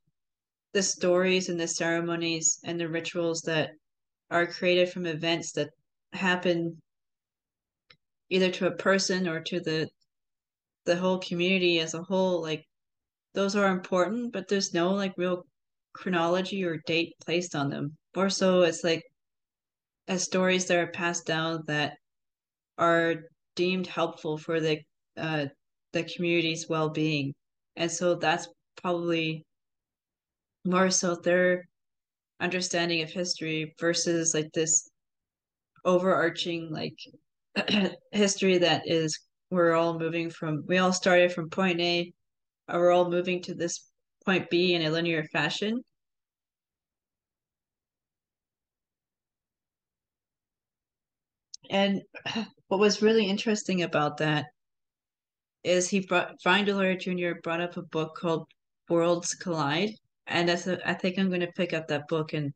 [0.73, 3.71] the stories and the ceremonies and the rituals that
[4.31, 5.71] are created from events that
[6.13, 6.81] happen
[8.31, 9.89] either to a person or to the
[10.87, 12.68] the whole community as a whole like
[13.39, 15.45] those are important but there's no like real
[15.93, 17.97] chronology or date placed on them.
[18.17, 19.05] More so it's like
[20.09, 21.99] as stories that are passed down that
[22.79, 23.15] are
[23.55, 24.81] deemed helpful for the
[25.17, 25.47] uh,
[25.93, 27.33] the community's well-being.
[27.77, 28.49] And so that's
[28.83, 29.45] probably
[30.65, 31.65] more so their
[32.41, 34.89] understanding of history versus like this
[35.85, 36.99] overarching like
[38.11, 39.17] history that is
[39.53, 42.13] we're all moving from we all started from point A
[42.69, 43.89] we're all moving to this
[44.25, 45.83] point B in a linear fashion
[51.71, 52.03] and
[52.69, 54.47] what was really interesting about that
[55.65, 57.41] is he brought Deloria Jr.
[57.43, 58.47] brought up a book called
[58.89, 59.95] Worlds Collide,
[60.27, 62.53] and that's a, I think I'm going to pick up that book and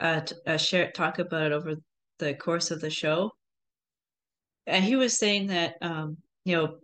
[0.00, 1.74] uh, t- uh, share talk about it over
[2.18, 3.30] the course of the show.
[4.66, 6.76] And he was saying that um, you know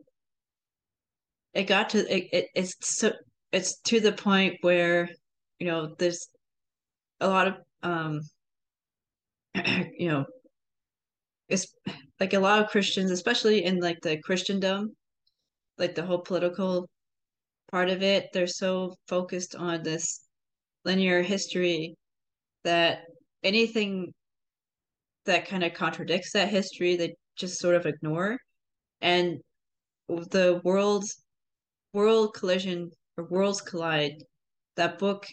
[1.56, 3.12] it got to it, it it's so
[3.52, 5.08] it's to the point where
[5.58, 6.28] you know there's
[7.20, 8.20] a lot of um
[9.98, 10.26] you know
[11.48, 11.66] it's
[12.20, 14.96] like a lot of Christians, especially in like the Christendom,
[15.78, 16.88] like the whole political
[17.70, 20.22] part of it, they're so focused on this
[20.84, 21.94] linear history
[22.64, 23.02] that
[23.44, 24.12] anything
[25.26, 28.38] that kind of contradicts that history, they just sort of ignore.
[29.00, 29.38] And
[30.08, 31.22] the world's
[31.96, 34.22] world collision or worlds collide,
[34.76, 35.26] that book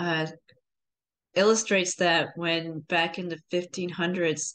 [0.00, 0.26] uh,
[1.36, 4.54] illustrates that when back in the 1500s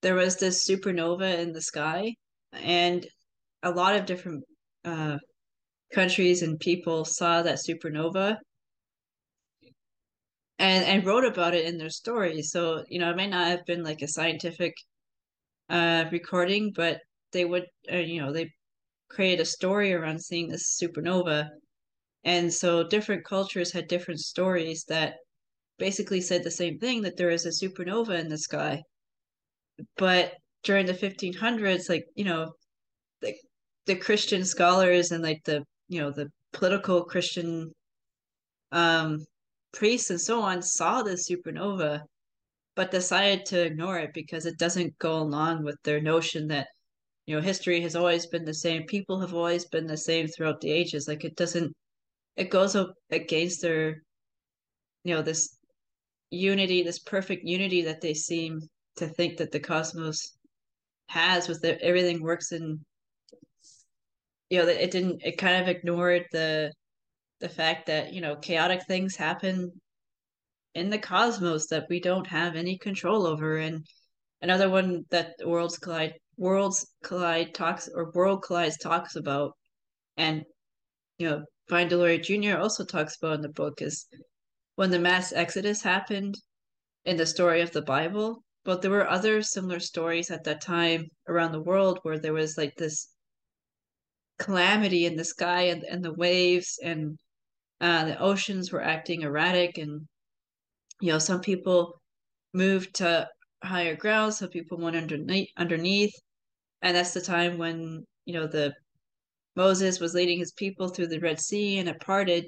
[0.00, 2.14] there was this supernova in the sky
[2.52, 3.06] and
[3.62, 4.42] a lot of different
[4.86, 5.18] uh,
[5.92, 8.36] countries and people saw that supernova
[10.58, 13.66] and and wrote about it in their stories so you know it might not have
[13.66, 14.72] been like a scientific
[15.68, 17.00] uh recording but
[17.32, 18.50] they would uh, you know they
[19.10, 21.50] create a story around seeing this supernova
[22.24, 25.16] and so different cultures had different stories that
[25.78, 28.82] basically said the same thing that there is a supernova in the sky.
[29.96, 32.52] But during the 1500s, like, you know,
[33.22, 33.34] the,
[33.86, 37.72] the Christian scholars and like the, you know, the political Christian
[38.72, 39.18] um,
[39.72, 42.02] priests and so on saw the supernova,
[42.76, 46.68] but decided to ignore it because it doesn't go along with their notion that,
[47.30, 48.82] you know, history has always been the same.
[48.86, 51.06] People have always been the same throughout the ages.
[51.06, 51.72] Like it doesn't,
[52.34, 54.02] it goes up against their,
[55.04, 55.56] you know, this
[56.32, 58.58] unity, this perfect unity that they seem
[58.96, 60.36] to think that the cosmos
[61.06, 62.80] has with everything works in
[64.48, 66.72] you know that it didn't it kind of ignored the
[67.40, 69.70] the fact that you know chaotic things happen
[70.74, 73.84] in the cosmos that we don't have any control over and
[74.42, 79.52] another one that worlds collide worlds collide talks or world collides talks about
[80.16, 80.44] and
[81.18, 82.58] you know Vine Deloria Jr.
[82.58, 84.06] also talks about in the book is
[84.74, 86.36] when the mass exodus happened
[87.04, 91.06] in the story of the Bible, but there were other similar stories at that time
[91.28, 93.08] around the world where there was like this
[94.38, 97.18] calamity in the sky and, and the waves and
[97.80, 100.06] uh, the oceans were acting erratic and
[101.00, 102.00] you know some people
[102.52, 103.28] moved to
[103.62, 106.14] higher ground some people went underneath underneath
[106.82, 108.72] and that's the time when you know the
[109.56, 112.46] moses was leading his people through the red sea and it parted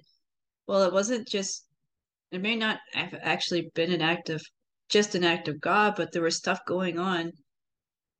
[0.66, 1.66] well it wasn't just
[2.32, 4.42] it may not have actually been an act of
[4.88, 7.32] just an act of God, but there was stuff going on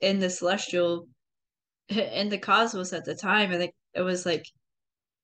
[0.01, 1.07] in the celestial
[1.89, 3.51] in the cosmos at the time.
[3.51, 4.45] I think it was like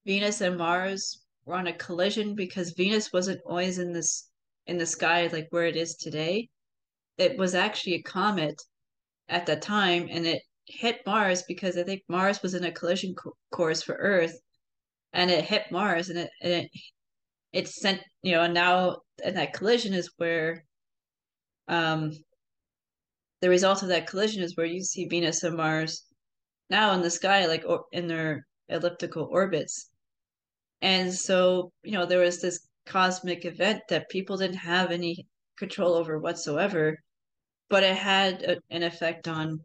[0.04, 4.28] Venus and Mars were on a collision because Venus wasn't always in this
[4.66, 6.48] in the sky like where it is today.
[7.18, 8.62] It was actually a comet
[9.28, 13.14] at that time and it hit Mars because I think Mars was in a collision
[13.14, 14.38] co- course for Earth
[15.12, 16.70] and it hit Mars and it, and it
[17.52, 20.64] it sent you know and now and that collision is where
[21.68, 22.12] um
[23.40, 26.04] the result of that collision is where you see Venus and Mars
[26.70, 29.90] now in the sky like or, in their elliptical orbits.
[30.82, 35.94] And so you know there was this cosmic event that people didn't have any control
[35.94, 36.98] over whatsoever
[37.70, 39.60] but it had a, an effect on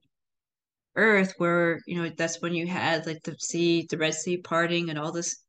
[0.95, 4.89] earth where you know that's when you had like the sea the red sea parting
[4.89, 5.43] and all this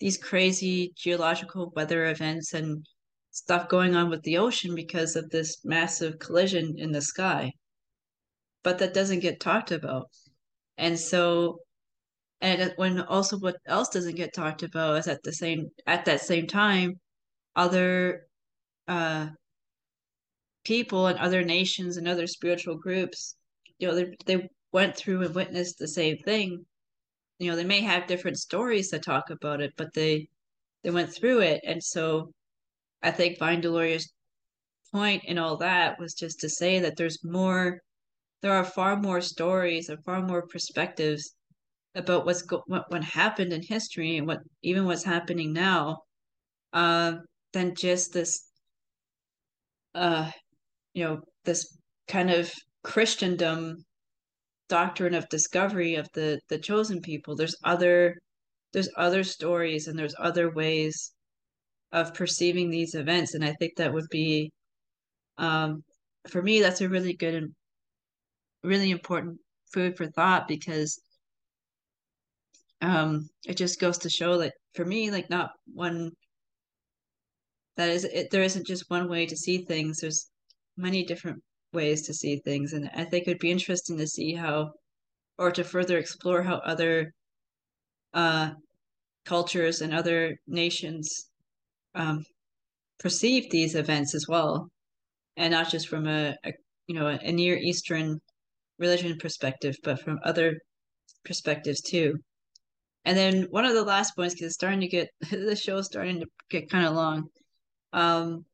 [0.00, 2.86] these crazy geological weather events and
[3.30, 7.52] stuff going on with the ocean because of this massive collision in the sky.
[8.62, 10.08] But that doesn't get talked about.
[10.78, 11.60] And so
[12.40, 16.20] and when also what else doesn't get talked about is at the same at that
[16.20, 17.00] same time
[17.56, 18.26] other
[18.88, 19.28] uh
[20.66, 23.36] people and other nations and other spiritual groups
[23.78, 26.66] you know they, they went through and witnessed the same thing.
[27.38, 30.28] You know they may have different stories to talk about it but they
[30.82, 31.60] they went through it.
[31.64, 32.32] And so
[33.02, 34.12] i think vine deloria's
[34.92, 37.80] point in all that was just to say that there's more
[38.42, 41.34] there are far more stories and far more perspectives
[41.94, 45.98] about what's go- what, what happened in history and what even what's happening now
[46.72, 47.12] uh,
[47.52, 48.50] than just this
[49.94, 50.30] uh
[50.96, 51.76] you know this
[52.08, 52.50] kind of
[52.82, 53.76] christendom
[54.68, 58.16] doctrine of discovery of the the chosen people there's other
[58.72, 61.12] there's other stories and there's other ways
[61.92, 63.34] of perceiving these events.
[63.34, 64.50] And i think that would be
[65.38, 65.84] um
[66.28, 67.50] for me that's a really good and
[68.64, 69.38] really important
[69.72, 70.98] food for thought because
[72.80, 76.10] um it just goes to show that for me like not one
[77.76, 80.00] that is it there isn't just one way to see things.
[80.00, 80.30] There's
[80.76, 84.34] many different ways to see things and i think it would be interesting to see
[84.34, 84.70] how
[85.38, 87.12] or to further explore how other
[88.14, 88.50] uh
[89.24, 91.30] cultures and other nations
[91.94, 92.24] um
[92.98, 94.68] perceive these events as well
[95.36, 96.52] and not just from a, a
[96.86, 98.20] you know a near eastern
[98.78, 100.56] religion perspective but from other
[101.26, 102.14] perspectives too.
[103.04, 106.20] And then one of the last points because it's starting to get the show's starting
[106.20, 107.28] to get kind of long
[107.92, 108.44] um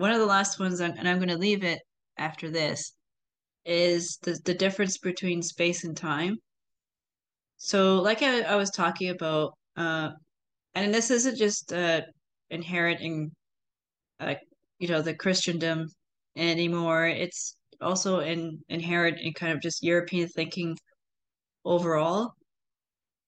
[0.00, 1.80] one of the last ones and i'm going to leave it
[2.18, 2.94] after this
[3.64, 6.36] is the, the difference between space and time.
[7.56, 10.10] So like i, I was talking about uh
[10.74, 12.02] and this isn't just uh
[12.50, 13.30] inherent in
[14.20, 14.34] uh
[14.78, 15.88] you know the christendom
[16.36, 17.06] anymore.
[17.06, 20.76] It's also in inherent in kind of just european thinking
[21.64, 22.32] overall.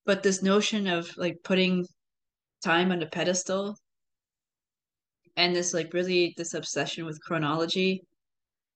[0.07, 1.87] But this notion of like putting
[2.65, 3.77] time on a pedestal
[5.37, 8.03] and this like really this obsession with chronology.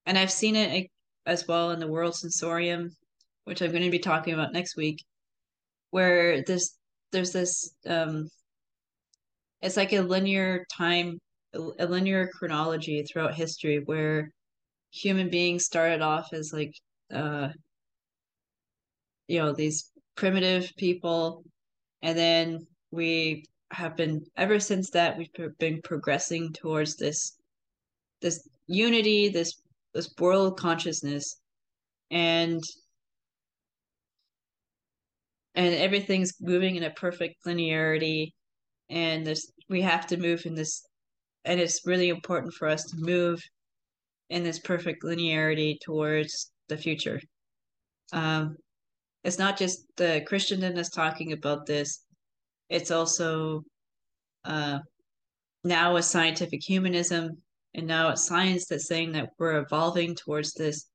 [0.06, 0.86] And i've seen it
[1.26, 2.90] as well in the world sensorium
[3.44, 5.04] which i'm going to be talking about next week
[5.90, 6.76] where this
[7.12, 8.28] there's this um
[9.62, 11.18] it's like a linear time
[11.54, 14.30] a linear chronology throughout history where
[14.90, 16.72] human beings started off as like
[17.12, 17.48] uh
[19.26, 21.44] you know these primitive people
[22.02, 25.16] and then we have been ever since that.
[25.16, 27.36] We've been progressing towards this
[28.20, 29.60] this unity this
[29.94, 31.40] this world consciousness.
[32.10, 32.62] And
[35.54, 38.32] and everything's moving in a perfect linearity.
[38.90, 40.86] And this we have to move in this
[41.44, 43.42] and it's really important for us to move
[44.30, 47.20] in this perfect linearity towards the future.
[48.12, 48.56] Um
[49.24, 52.05] it's not just the christendom that's talking about this
[52.68, 53.62] it's also
[54.44, 54.78] uh
[55.64, 57.30] now a scientific humanism
[57.74, 60.88] and now it's science that's saying that we're evolving towards this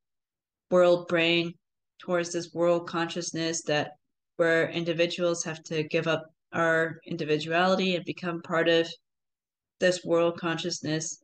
[0.69, 1.53] world brain
[1.99, 3.91] towards this world consciousness that
[4.37, 8.87] where individuals have to give up our individuality and become part of
[9.79, 11.21] this world consciousness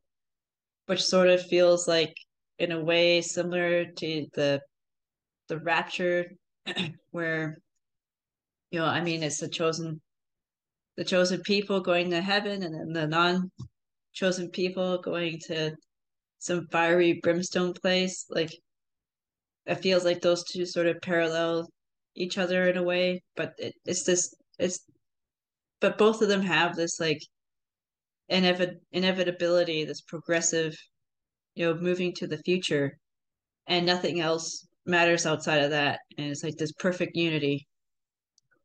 [0.86, 2.14] which sort of feels like
[2.60, 4.62] in a way similar to the
[5.48, 6.32] the rapture
[7.12, 7.58] where
[8.72, 10.02] you know i mean it's a chosen
[10.98, 13.52] the chosen people going to heaven and then the non
[14.14, 15.76] chosen people going to
[16.40, 18.26] some fiery brimstone place.
[18.30, 18.52] Like
[19.66, 21.68] it feels like those two sort of parallel
[22.16, 24.80] each other in a way but it, it's this it's
[25.80, 27.20] but both of them have this like
[28.32, 30.76] inevit- inevitability this progressive
[31.54, 32.98] you know moving to the future
[33.68, 37.68] and nothing else matters outside of that and it's like this perfect unity.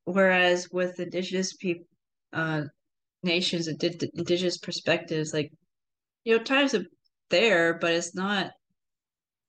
[0.04, 1.86] Whereas with indigenous people
[2.32, 2.62] uh
[3.22, 3.82] nations and
[4.14, 5.50] indigenous perspectives like
[6.24, 6.84] you know times are
[7.30, 8.50] there but it's not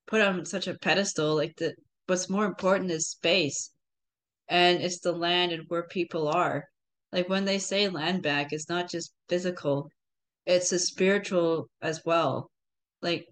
[0.07, 1.73] put on such a pedestal like the
[2.07, 3.71] what's more important is space.
[4.49, 6.65] And it's the land and where people are.
[7.11, 9.89] Like when they say land back it's not just physical
[10.45, 12.51] it's a spiritual as well.
[13.01, 13.25] Like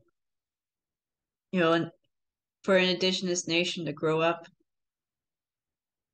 [1.52, 1.92] you know and
[2.64, 4.48] for an indigenous nation to grow up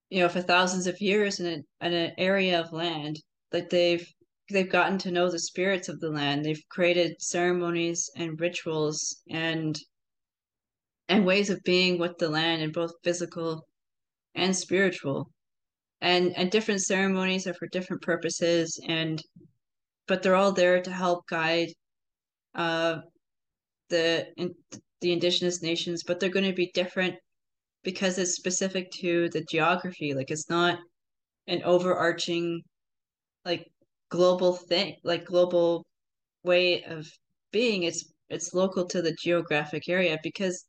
[0.09, 3.19] you know for thousands of years in, a, in an area of land
[3.51, 4.07] that they've
[4.49, 6.45] they've gotten to know the spirits of the land.
[6.45, 9.77] They've created ceremonies and rituals and
[11.09, 13.65] and ways of being with the land in both physical
[14.35, 15.29] and spiritual.
[16.01, 19.21] And and different ceremonies are for different purposes and
[20.07, 21.69] but they're all there to help guide
[22.55, 22.99] uh
[23.89, 24.53] the in,
[25.01, 27.15] the indigenous nations but they're going to be different
[27.83, 30.79] because it's specific to the geography like it's not
[31.47, 32.61] an overarching
[33.45, 33.65] like
[34.09, 35.85] global thing, like global
[36.43, 37.07] way of
[37.51, 37.83] being.
[37.83, 40.65] It's it's local to the geographic area because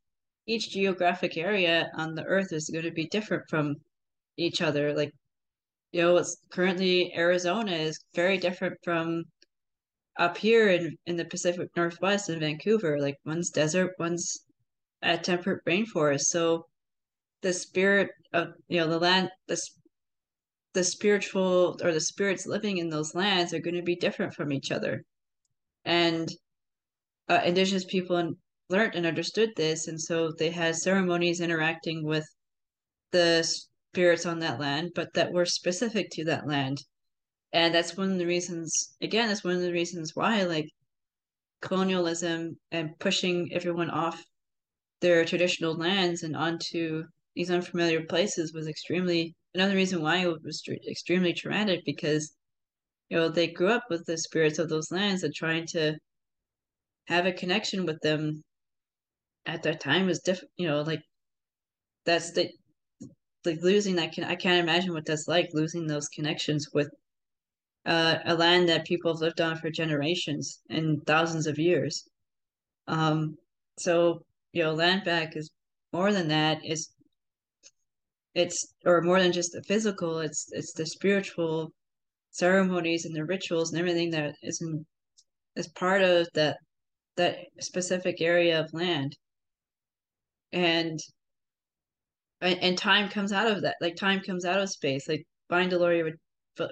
[0.47, 3.77] each geographic area on the earth is going to be different from
[4.37, 4.95] each other.
[4.95, 5.13] Like,
[5.93, 9.25] you know, it's currently Arizona is very different from
[10.19, 13.01] up here in, in the Pacific Northwest in Vancouver.
[13.01, 14.39] Like one's desert, one's
[15.03, 16.27] a temperate rainforest.
[16.31, 16.65] So
[17.43, 19.61] the spirit of you know the land the
[20.75, 24.53] the spiritual or the spirits living in those lands are going to be different from
[24.53, 25.03] each other.
[25.85, 26.29] And
[27.29, 28.35] uh, indigenous people
[28.69, 32.27] learned and understood this and so they had ceremonies interacting with
[33.13, 36.79] the spirits on that land but that were specific to that land.
[37.53, 40.69] And that's one of the reasons again that's one of the reasons why like
[41.63, 44.23] colonialism and pushing everyone off
[45.01, 47.05] their traditional lands and onto
[47.39, 50.61] these unfamiliar places was extremely another reason why it was
[50.91, 52.35] extremely traumatic because
[53.11, 55.97] you know they grew up with the spirits of those lands and trying to
[57.07, 58.43] have a connection with them
[59.47, 61.01] at that time was different you know like
[62.05, 62.51] that's the
[63.45, 66.91] like losing that can I can't imagine what that's like losing those connections with
[67.87, 72.03] uh, a land that people have lived on for generations and thousands of years.
[72.89, 73.37] Um,
[73.79, 75.49] so you know, land back is
[75.93, 76.65] more than that.
[76.65, 76.91] Is
[78.35, 80.19] it's or more than just the physical.
[80.21, 81.73] It's it's the spiritual
[82.31, 84.63] ceremonies and the rituals and everything that is
[85.57, 86.59] is part of that
[87.17, 89.17] that specific area of land.
[90.53, 90.99] And
[92.41, 93.77] and time comes out of that.
[93.81, 95.09] Like time comes out of space.
[95.09, 96.13] Like Vine Deloria,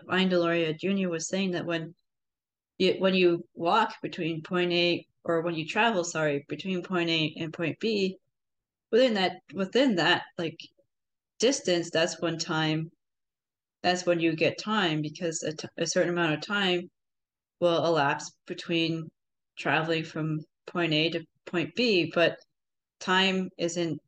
[0.06, 1.08] Vine Deloria Jr.
[1.08, 1.94] was saying that when
[2.78, 7.34] you when you walk between point A or when you travel, sorry, between point A
[7.38, 8.16] and point B,
[8.92, 10.58] within that within that like
[11.38, 12.90] distance, that's when time
[13.82, 16.90] that's when you get time because a, t- a certain amount of time
[17.60, 19.08] will elapse between
[19.56, 22.36] traveling from point A to point B, but
[23.00, 24.00] time isn't,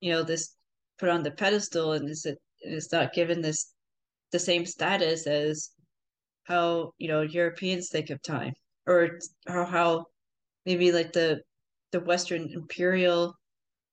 [0.00, 0.54] you know, this
[0.98, 3.72] put on the pedestal and is it is not given this
[4.32, 5.70] the same status as
[6.44, 8.52] how you know Europeans think of time
[8.86, 9.18] or
[9.48, 10.04] how, how
[10.66, 11.40] maybe like the
[11.92, 13.34] the Western imperial,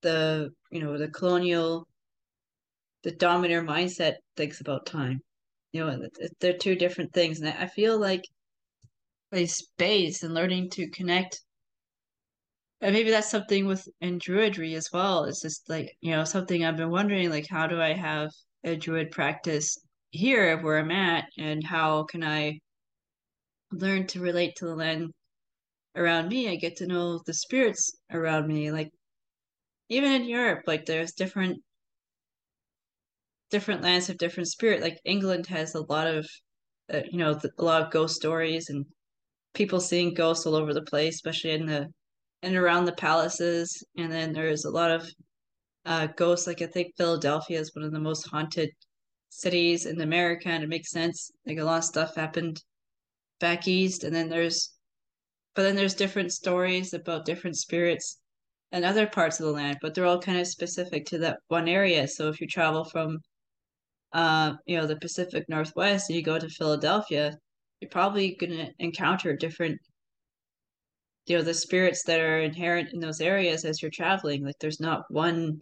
[0.01, 1.86] the you know the colonial,
[3.03, 5.21] the dominator mindset thinks about time.
[5.71, 6.07] You know,
[6.39, 8.23] they're two different things, and I feel like
[9.31, 11.41] a space and learning to connect.
[12.81, 15.25] And maybe that's something with in druidry as well.
[15.25, 18.29] It's just like you know something I've been wondering, like how do I have
[18.63, 19.77] a druid practice
[20.11, 22.59] here where I'm at, and how can I
[23.71, 25.11] learn to relate to the land
[25.95, 26.49] around me.
[26.49, 28.71] I get to know the spirits around me.
[28.71, 28.89] Like
[29.89, 31.57] even in Europe, like there's different
[33.49, 34.81] different lands have different spirit.
[34.81, 36.27] Like England has a lot of
[36.93, 38.85] uh, you know a lot of ghost stories and
[39.53, 41.87] people seeing ghosts all over the place, especially in the
[42.43, 43.83] and around the palaces.
[43.97, 45.09] And then there's a lot of
[45.85, 46.47] uh, ghosts.
[46.47, 48.69] Like I think Philadelphia is one of the most haunted
[49.29, 51.31] cities in America, and it makes sense.
[51.45, 52.61] Like a lot of stuff happened
[53.39, 54.73] back east, and then there's
[55.55, 58.19] but then there's different stories about different spirits
[58.71, 61.67] and other parts of the land, but they're all kind of specific to that one
[61.67, 62.07] area.
[62.07, 63.19] So if you travel from
[64.13, 67.37] uh, you know, the Pacific Northwest and you go to Philadelphia,
[67.81, 69.79] you're probably gonna encounter different
[71.27, 74.45] you know, the spirits that are inherent in those areas as you're traveling.
[74.45, 75.59] Like there's not one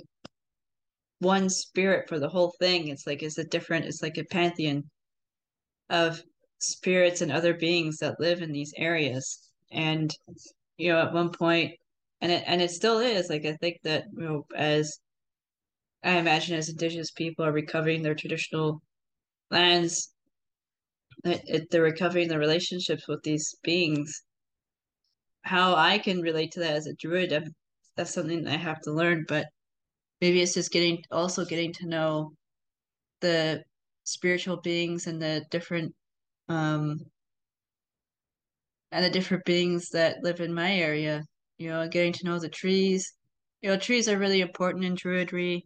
[1.20, 2.90] one spirit for the whole thing.
[2.90, 4.84] It's like it's a different it's like a pantheon
[5.90, 6.22] of
[6.60, 10.12] spirits and other beings that live in these areas and
[10.78, 11.72] you know at one point
[12.22, 15.00] and it and it still is like i think that you know as
[16.06, 18.82] i imagine as indigenous people are recovering their traditional
[19.52, 20.14] lands
[21.24, 24.24] they're recovering their relationships with these beings
[25.44, 27.54] how i can relate to that as a druid I'm,
[27.98, 29.48] that's something that i have to learn but
[30.22, 32.32] maybe it's just getting also getting to know
[33.22, 33.64] the
[34.04, 35.94] spiritual beings and the different
[36.48, 37.00] um
[38.96, 41.22] and the different beings that live in my area.
[41.58, 43.14] You know, getting to know the trees.
[43.62, 45.64] You know, trees are really important in Druidry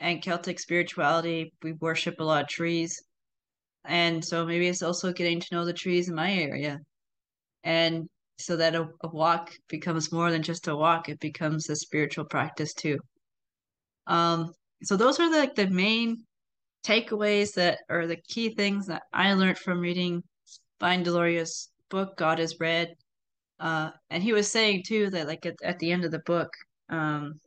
[0.00, 1.52] and Celtic spirituality.
[1.62, 3.02] We worship a lot of trees.
[3.84, 6.78] And so maybe it's also getting to know the trees in my area.
[7.64, 8.08] And
[8.38, 12.24] so that a, a walk becomes more than just a walk, it becomes a spiritual
[12.24, 12.98] practice too.
[14.06, 14.52] Um,
[14.82, 16.24] so those are like the main
[16.84, 20.22] takeaways that are the key things that I learned from reading
[20.80, 22.94] Vine Deloria's book God is Red.
[23.58, 26.50] Uh, and he was saying too that like at, at the end of the book,
[26.90, 27.40] um,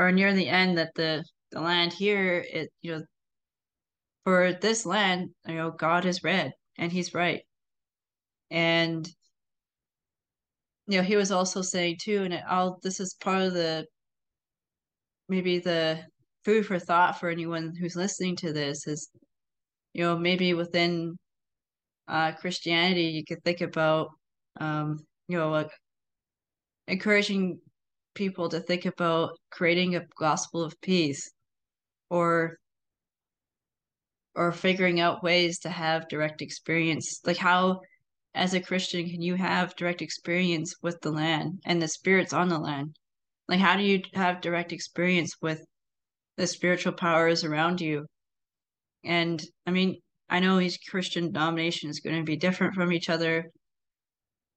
[0.00, 3.04] or near the end that the the land here, it you know,
[4.24, 7.42] for this land, you know, God is red and he's right.
[8.50, 9.08] And
[10.88, 13.86] you know, he was also saying too, and I'll this is part of the
[15.28, 16.00] maybe the
[16.44, 19.10] food for thought for anyone who's listening to this is,
[19.94, 21.16] you know, maybe within
[22.08, 24.10] uh, Christianity, you could think about,
[24.60, 24.98] um,
[25.28, 25.70] you know, like
[26.88, 27.60] encouraging
[28.14, 31.30] people to think about creating a gospel of peace
[32.08, 32.58] or
[34.34, 37.20] or figuring out ways to have direct experience.
[37.24, 37.80] Like how
[38.34, 42.48] as a christian can you have direct experience with the land and the spirits on
[42.48, 42.96] the land?
[43.48, 45.64] Like how do you have direct experience with
[46.36, 48.06] the spiritual powers around you?
[49.04, 53.08] And i mean i know each christian denomination is going to be different from each
[53.08, 53.50] other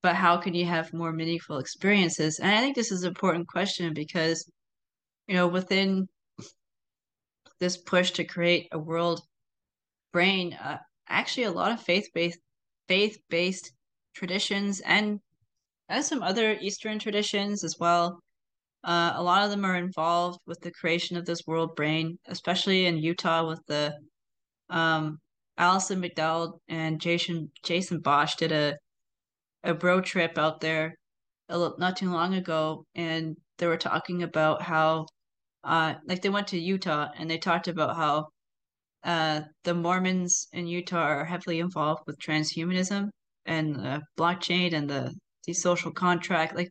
[0.03, 2.39] but how can you have more meaningful experiences?
[2.39, 4.45] And i think this is an important question because
[5.27, 6.07] you know within
[7.59, 9.21] this push to create a world
[10.11, 10.77] brain uh,
[11.07, 12.39] actually a lot of faith-based
[12.88, 13.71] faith-based
[14.13, 15.19] traditions and
[15.89, 18.19] as some other eastern traditions as well
[18.84, 22.85] uh, a lot of them are involved with the creation of this world brain especially
[22.85, 23.93] in utah with the
[24.69, 25.17] um,
[25.57, 28.75] alison mcdowell and jason jason bosch did a
[29.64, 30.95] a bro trip out there
[31.49, 35.06] not too long ago and they were talking about how
[35.64, 38.27] uh, like they went to utah and they talked about how
[39.03, 43.10] uh, the Mormons in Utah are heavily involved with transhumanism
[43.45, 45.14] and blockchain and the
[45.45, 46.56] the social contract.
[46.56, 46.69] Like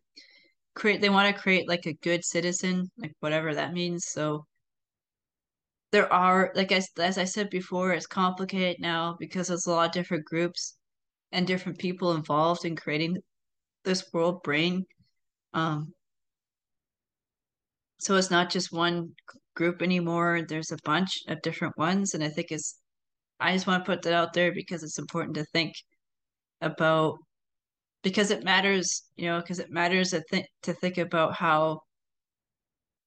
[0.75, 4.05] create, they want to create like a good citizen, like whatever that means.
[4.07, 4.45] So
[5.91, 9.87] there are, like as as I said before, it's complicated now because there's a lot
[9.87, 10.75] of different groups
[11.33, 13.17] and different people involved in creating
[13.83, 14.85] this world brain.
[15.53, 15.93] Um,
[17.99, 19.09] so it's not just one
[19.55, 20.41] group anymore.
[20.47, 22.79] There's a bunch of different ones, and I think it's.
[23.39, 25.73] I just want to put that out there because it's important to think
[26.61, 27.17] about
[28.03, 31.81] because it matters, you know, because it matters to think to think about how.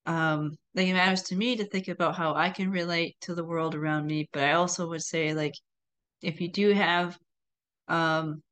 [0.07, 3.45] Um, like it matters to me to think about how I can relate to the
[3.45, 5.55] world around me, but I also would say like,
[6.23, 7.19] if you do have,
[7.89, 8.43] um,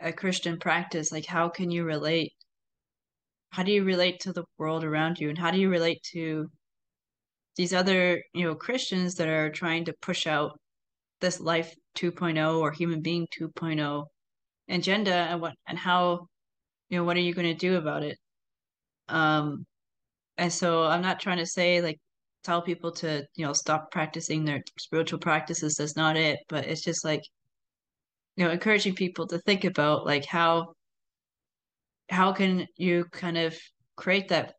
[0.00, 2.32] a Christian practice, like how can you relate?
[3.50, 6.50] How do you relate to the world around you, and how do you relate to
[7.56, 10.58] these other, you know, Christians that are trying to push out
[11.20, 14.06] this life 2.0 or human being 2.0
[14.68, 16.26] agenda and what and how,
[16.88, 18.16] you know, what are you going to do about it?
[19.08, 19.66] Um,
[20.38, 21.98] and so I'm not trying to say like
[22.44, 25.76] tell people to, you know, stop practicing their spiritual practices.
[25.76, 26.38] That's not it.
[26.48, 27.22] But it's just like,
[28.36, 30.74] you know, encouraging people to think about like how
[32.08, 33.56] how can you kind of
[33.96, 34.54] create that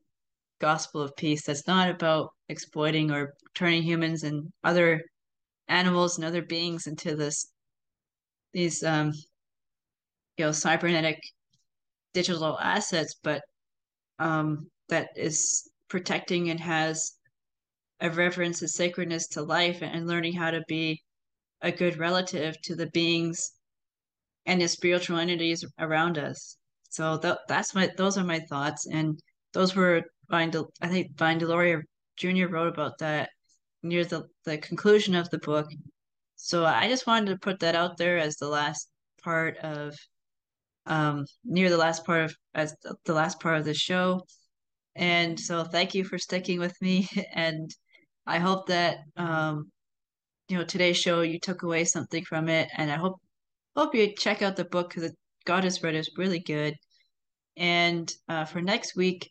[0.60, 5.02] gospel of peace that's not about exploiting or turning humans and other
[5.68, 7.52] animals and other beings into this
[8.54, 9.12] these um
[10.38, 11.18] you know cybernetic
[12.14, 13.42] digital assets but
[14.20, 17.14] um that is protecting and has
[18.02, 21.02] a reverence and sacredness to life and learning how to be
[21.62, 23.52] a good relative to the beings
[24.46, 26.58] and the spiritual entities around us
[26.90, 29.20] so th- that's my those are my thoughts and
[29.54, 31.82] those were Vine, De- I think Vine Deloria
[32.16, 32.48] Jr.
[32.48, 33.30] wrote about that
[33.84, 35.68] near the, the conclusion of the book.
[36.38, 38.90] So I just wanted to put that out there as the last
[39.22, 39.96] part of
[40.88, 44.26] um near the last part of as the last part of the show.
[44.96, 47.70] And so thank you for sticking with me and
[48.26, 49.72] I hope that um
[50.50, 53.22] you know today's show you took away something from it and I hope
[53.76, 55.14] hope you check out the book because
[55.46, 56.76] God is Red is really good.
[57.58, 59.30] And uh, for next week,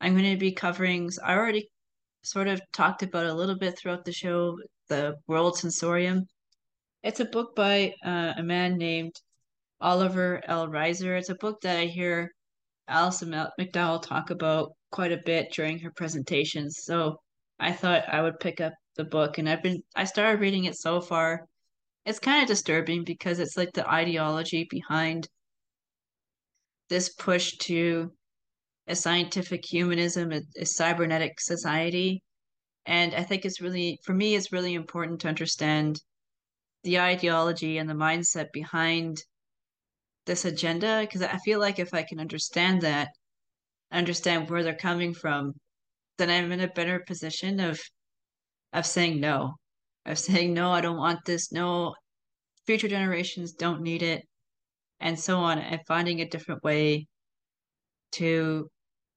[0.00, 1.68] I'm going to be covering, I already
[2.22, 4.56] sort of talked about a little bit throughout the show,
[4.88, 6.26] The World Sensorium.
[7.02, 9.14] It's a book by uh, a man named
[9.80, 10.68] Oliver L.
[10.68, 11.18] Reiser.
[11.18, 12.30] It's a book that I hear
[12.88, 16.84] Alison McDowell talk about quite a bit during her presentations.
[16.84, 17.16] So
[17.58, 20.76] I thought I would pick up the book and I've been I started reading it
[20.76, 21.46] so far.
[22.04, 25.28] It's kind of disturbing because it's like the ideology behind
[26.88, 28.12] this push to
[28.86, 32.22] a scientific humanism, a, a cybernetic society.
[32.86, 36.00] And I think it's really, for me, it's really important to understand
[36.82, 39.22] the ideology and the mindset behind
[40.26, 43.08] this agenda because I feel like if I can understand that,
[43.90, 45.54] understand where they're coming from,
[46.18, 47.80] then I'm in a better position of
[48.72, 49.54] of saying no,
[50.06, 51.52] of saying no, I don't want this.
[51.52, 51.94] No,
[52.66, 54.22] future generations don't need it,
[55.00, 57.06] and so on, and finding a different way
[58.12, 58.68] to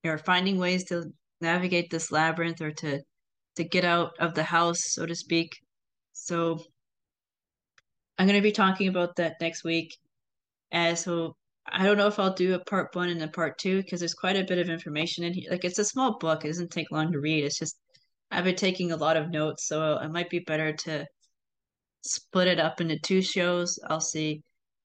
[0.05, 1.05] or finding ways to
[1.41, 3.01] navigate this labyrinth or to
[3.55, 5.51] to get out of the house, so to speak.
[6.13, 6.59] So
[8.17, 9.95] I'm going to be talking about that next week.
[10.71, 11.35] And so
[11.67, 14.13] I don't know if I'll do a part one and a part two because there's
[14.13, 15.49] quite a bit of information in here.
[15.51, 17.43] Like it's a small book, it doesn't take long to read.
[17.43, 17.77] It's just
[18.35, 21.05] I've been taking a lot of notes, so it might be better to
[22.01, 23.79] split it up into two shows.
[23.87, 24.41] I'll see.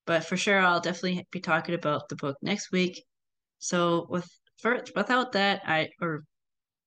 [0.07, 3.03] But for sure, I'll definitely be talking about the book next week.
[3.59, 4.29] So with
[4.59, 6.23] for, without that, I or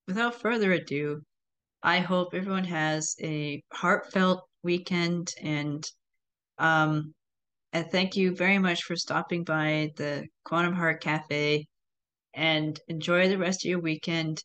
[0.07, 1.21] without further ado,
[1.83, 5.83] I hope everyone has a heartfelt weekend and
[6.59, 7.13] um
[7.73, 11.65] and thank you very much for stopping by the Quantum Heart Cafe
[12.33, 14.41] and enjoy the rest of your weekend.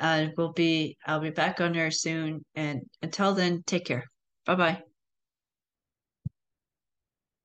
[0.00, 4.04] Uh, we'll be I'll be back on there soon and until then, take care.
[4.46, 4.89] Bye bye.